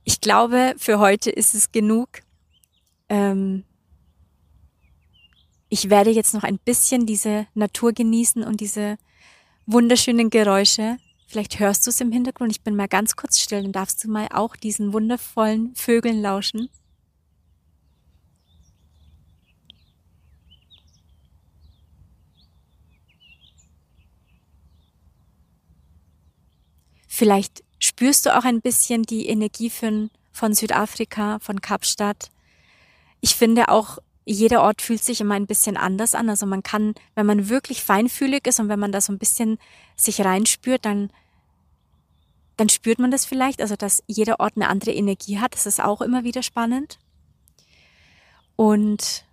Ich 0.05 0.21
glaube, 0.21 0.75
für 0.79 0.99
heute 0.99 1.31
ist 1.31 1.55
es 1.55 1.71
genug. 1.71 2.09
ähm, 3.11 3.65
ich 5.69 5.91
werde 5.91 6.11
jetzt 6.11 6.33
noch 6.33 6.45
ein 6.45 6.59
bisschen 6.59 7.05
diese 7.05 7.47
Natur 7.55 7.93
genießen 7.93 8.43
und 8.43 8.61
diese 8.61 8.97
wunderschönen 9.67 10.31
Geräusche. 10.31 10.97
Vielleicht 11.27 11.61
hörst 11.61 11.87
du 11.87 11.91
es 11.91 12.01
im 12.01 12.11
Hintergrund. 12.11 12.53
Ich 12.53 12.63
bin 12.63 12.75
mal 12.75 12.89
ganz 12.89 13.17
kurz 13.17 13.39
still, 13.39 13.63
dann 13.63 13.73
darfst 13.73 14.03
du 14.03 14.11
mal 14.11 14.29
auch 14.33 14.57
diesen 14.57 14.95
wundervollen 14.95 15.75
Vögeln 15.75 16.23
lauschen. 16.23 16.71
Vielleicht 27.19 27.65
spürst 27.81 28.27
du 28.27 28.39
auch 28.39 28.45
ein 28.45 28.61
bisschen 28.61 29.03
die 29.03 29.27
Energie 29.27 29.71
von, 29.71 30.09
von 30.31 30.55
Südafrika, 30.55 31.41
von 31.41 31.61
Kapstadt. 31.61 32.31
Ich 33.21 33.35
finde 33.35 33.71
auch, 33.71 33.99
jeder 34.25 34.63
Ort 34.63 34.83
fühlt 34.83 35.03
sich 35.03 35.21
immer 35.21 35.35
ein 35.35 35.49
bisschen 35.49 35.77
anders 35.77 36.15
an. 36.15 36.31
Also 36.31 36.47
man 36.47 36.63
kann, 36.63 36.95
wenn 37.17 37.27
man 37.27 37.49
wirklich 37.49 37.83
feinfühlig 37.83 38.47
ist 38.47 38.61
und 38.61 38.69
wenn 38.69 38.79
man 38.79 38.93
da 38.93 39.01
so 39.01 39.13
ein 39.13 39.19
bisschen 39.19 39.59
sich 39.97 40.25
reinspürt, 40.25 40.85
dann, 40.85 41.11
dann 42.57 42.69
spürt 42.69 43.01
man 43.01 43.11
das 43.11 43.27
vielleicht. 43.27 43.61
Also, 43.63 43.75
dass 43.75 44.05
jeder 44.07 44.39
Ort 44.39 44.53
eine 44.55 44.69
andere 44.69 44.93
Energie 44.93 45.41
hat. 45.41 45.55
Das 45.55 45.67
ist 45.67 45.83
auch 45.83 46.01
immer 46.01 46.23
wieder 46.23 46.45
spannend. 46.45 47.01
Und 48.55 49.25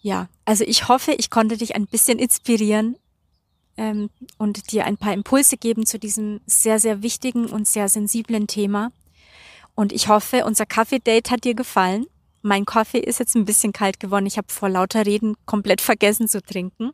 ja, 0.00 0.30
also 0.46 0.64
ich 0.64 0.88
hoffe, 0.88 1.12
ich 1.12 1.28
konnte 1.28 1.58
dich 1.58 1.76
ein 1.76 1.86
bisschen 1.86 2.18
inspirieren, 2.18 2.96
ähm, 3.76 4.10
und 4.38 4.72
dir 4.72 4.84
ein 4.84 4.96
paar 4.96 5.12
Impulse 5.12 5.56
geben 5.56 5.86
zu 5.86 5.98
diesem 5.98 6.40
sehr, 6.46 6.78
sehr 6.78 7.02
wichtigen 7.02 7.46
und 7.46 7.66
sehr 7.66 7.88
sensiblen 7.88 8.46
Thema. 8.46 8.92
Und 9.74 9.92
ich 9.92 10.08
hoffe, 10.08 10.44
unser 10.44 10.66
Kaffee-Date 10.66 11.30
hat 11.30 11.44
dir 11.44 11.54
gefallen. 11.54 12.06
Mein 12.42 12.64
Kaffee 12.64 12.98
ist 12.98 13.18
jetzt 13.18 13.34
ein 13.34 13.44
bisschen 13.44 13.72
kalt 13.72 13.98
geworden. 13.98 14.26
Ich 14.26 14.36
habe 14.36 14.52
vor 14.52 14.68
lauter 14.68 15.06
Reden 15.06 15.36
komplett 15.46 15.80
vergessen 15.80 16.28
zu 16.28 16.42
trinken, 16.42 16.90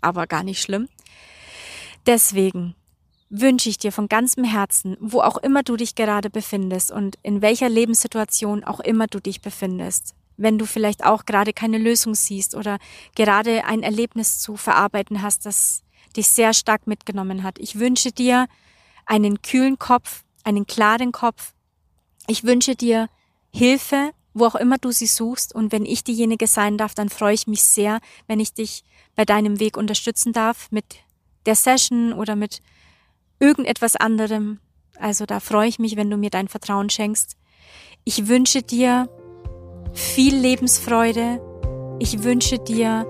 aber 0.00 0.26
gar 0.26 0.42
nicht 0.42 0.62
schlimm. 0.62 0.88
Deswegen 2.06 2.74
wünsche 3.28 3.68
ich 3.68 3.78
dir 3.78 3.92
von 3.92 4.08
ganzem 4.08 4.44
Herzen, 4.44 4.96
wo 5.00 5.20
auch 5.20 5.38
immer 5.38 5.62
du 5.62 5.76
dich 5.76 5.94
gerade 5.94 6.30
befindest 6.30 6.92
und 6.92 7.18
in 7.22 7.40
welcher 7.40 7.68
Lebenssituation 7.68 8.62
auch 8.62 8.80
immer 8.80 9.06
du 9.06 9.20
dich 9.20 9.40
befindest, 9.40 10.14
wenn 10.36 10.58
du 10.58 10.66
vielleicht 10.66 11.04
auch 11.04 11.24
gerade 11.24 11.52
keine 11.52 11.78
Lösung 11.78 12.14
siehst 12.14 12.54
oder 12.54 12.78
gerade 13.14 13.64
ein 13.64 13.82
Erlebnis 13.82 14.40
zu 14.40 14.56
verarbeiten 14.56 15.22
hast, 15.22 15.46
das 15.46 15.82
dich 16.12 16.28
sehr 16.28 16.54
stark 16.54 16.86
mitgenommen 16.86 17.42
hat. 17.42 17.58
Ich 17.58 17.78
wünsche 17.78 18.12
dir 18.12 18.46
einen 19.06 19.42
kühlen 19.42 19.78
Kopf, 19.78 20.24
einen 20.44 20.66
klaren 20.66 21.12
Kopf. 21.12 21.52
Ich 22.26 22.44
wünsche 22.44 22.76
dir 22.76 23.08
Hilfe, 23.52 24.12
wo 24.34 24.46
auch 24.46 24.54
immer 24.54 24.78
du 24.78 24.92
sie 24.92 25.06
suchst. 25.06 25.54
Und 25.54 25.72
wenn 25.72 25.84
ich 25.84 26.04
diejenige 26.04 26.46
sein 26.46 26.78
darf, 26.78 26.94
dann 26.94 27.08
freue 27.08 27.34
ich 27.34 27.46
mich 27.46 27.62
sehr, 27.62 28.00
wenn 28.26 28.40
ich 28.40 28.54
dich 28.54 28.84
bei 29.14 29.24
deinem 29.24 29.60
Weg 29.60 29.76
unterstützen 29.76 30.32
darf 30.32 30.70
mit 30.70 30.84
der 31.46 31.54
Session 31.54 32.12
oder 32.12 32.36
mit 32.36 32.60
irgendetwas 33.38 33.96
anderem. 33.96 34.60
Also 34.98 35.26
da 35.26 35.40
freue 35.40 35.68
ich 35.68 35.78
mich, 35.78 35.96
wenn 35.96 36.10
du 36.10 36.16
mir 36.16 36.30
dein 36.30 36.48
Vertrauen 36.48 36.90
schenkst. 36.90 37.36
Ich 38.04 38.28
wünsche 38.28 38.62
dir 38.62 39.08
viel 39.92 40.36
Lebensfreude. 40.36 41.40
Ich 41.98 42.22
wünsche 42.22 42.58
dir 42.58 43.06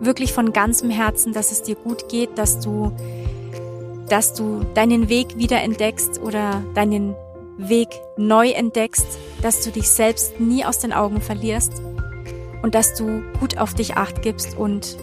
wirklich 0.00 0.32
von 0.32 0.52
ganzem 0.52 0.90
Herzen, 0.90 1.32
dass 1.32 1.52
es 1.52 1.62
dir 1.62 1.74
gut 1.74 2.08
geht, 2.08 2.36
dass 2.36 2.60
du, 2.60 2.92
dass 4.08 4.34
du 4.34 4.64
deinen 4.74 5.08
Weg 5.08 5.36
wieder 5.36 5.60
entdeckst 5.62 6.20
oder 6.20 6.62
deinen 6.74 7.14
Weg 7.58 7.88
neu 8.16 8.50
entdeckst, 8.50 9.06
dass 9.42 9.62
du 9.62 9.70
dich 9.70 9.88
selbst 9.88 10.38
nie 10.38 10.64
aus 10.64 10.78
den 10.78 10.92
Augen 10.92 11.20
verlierst 11.20 11.82
und 12.62 12.74
dass 12.74 12.94
du 12.94 13.22
gut 13.40 13.58
auf 13.58 13.74
dich 13.74 13.96
acht 13.96 14.22
gibst 14.22 14.56
und 14.56 14.96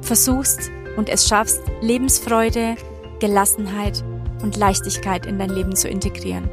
versuchst 0.00 0.70
und 0.96 1.08
es 1.08 1.28
schaffst, 1.28 1.60
Lebensfreude, 1.80 2.76
Gelassenheit 3.20 4.02
und 4.42 4.56
Leichtigkeit 4.56 5.26
in 5.26 5.38
dein 5.38 5.50
Leben 5.50 5.76
zu 5.76 5.88
integrieren. 5.88 6.48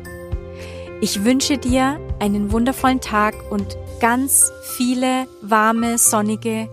Ich 1.02 1.24
wünsche 1.24 1.58
dir 1.58 2.00
einen 2.20 2.52
wundervollen 2.52 3.00
Tag 3.00 3.36
und 3.50 3.78
ganz 4.00 4.52
viele 4.78 5.28
warme, 5.42 5.98
sonnige 5.98 6.70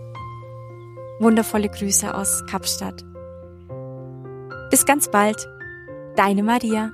Wundervolle 1.19 1.67
Grüße 1.67 2.13
aus 2.13 2.45
Kapstadt. 2.45 3.03
Bis 4.69 4.85
ganz 4.85 5.09
bald, 5.09 5.47
deine 6.15 6.43
Maria. 6.43 6.91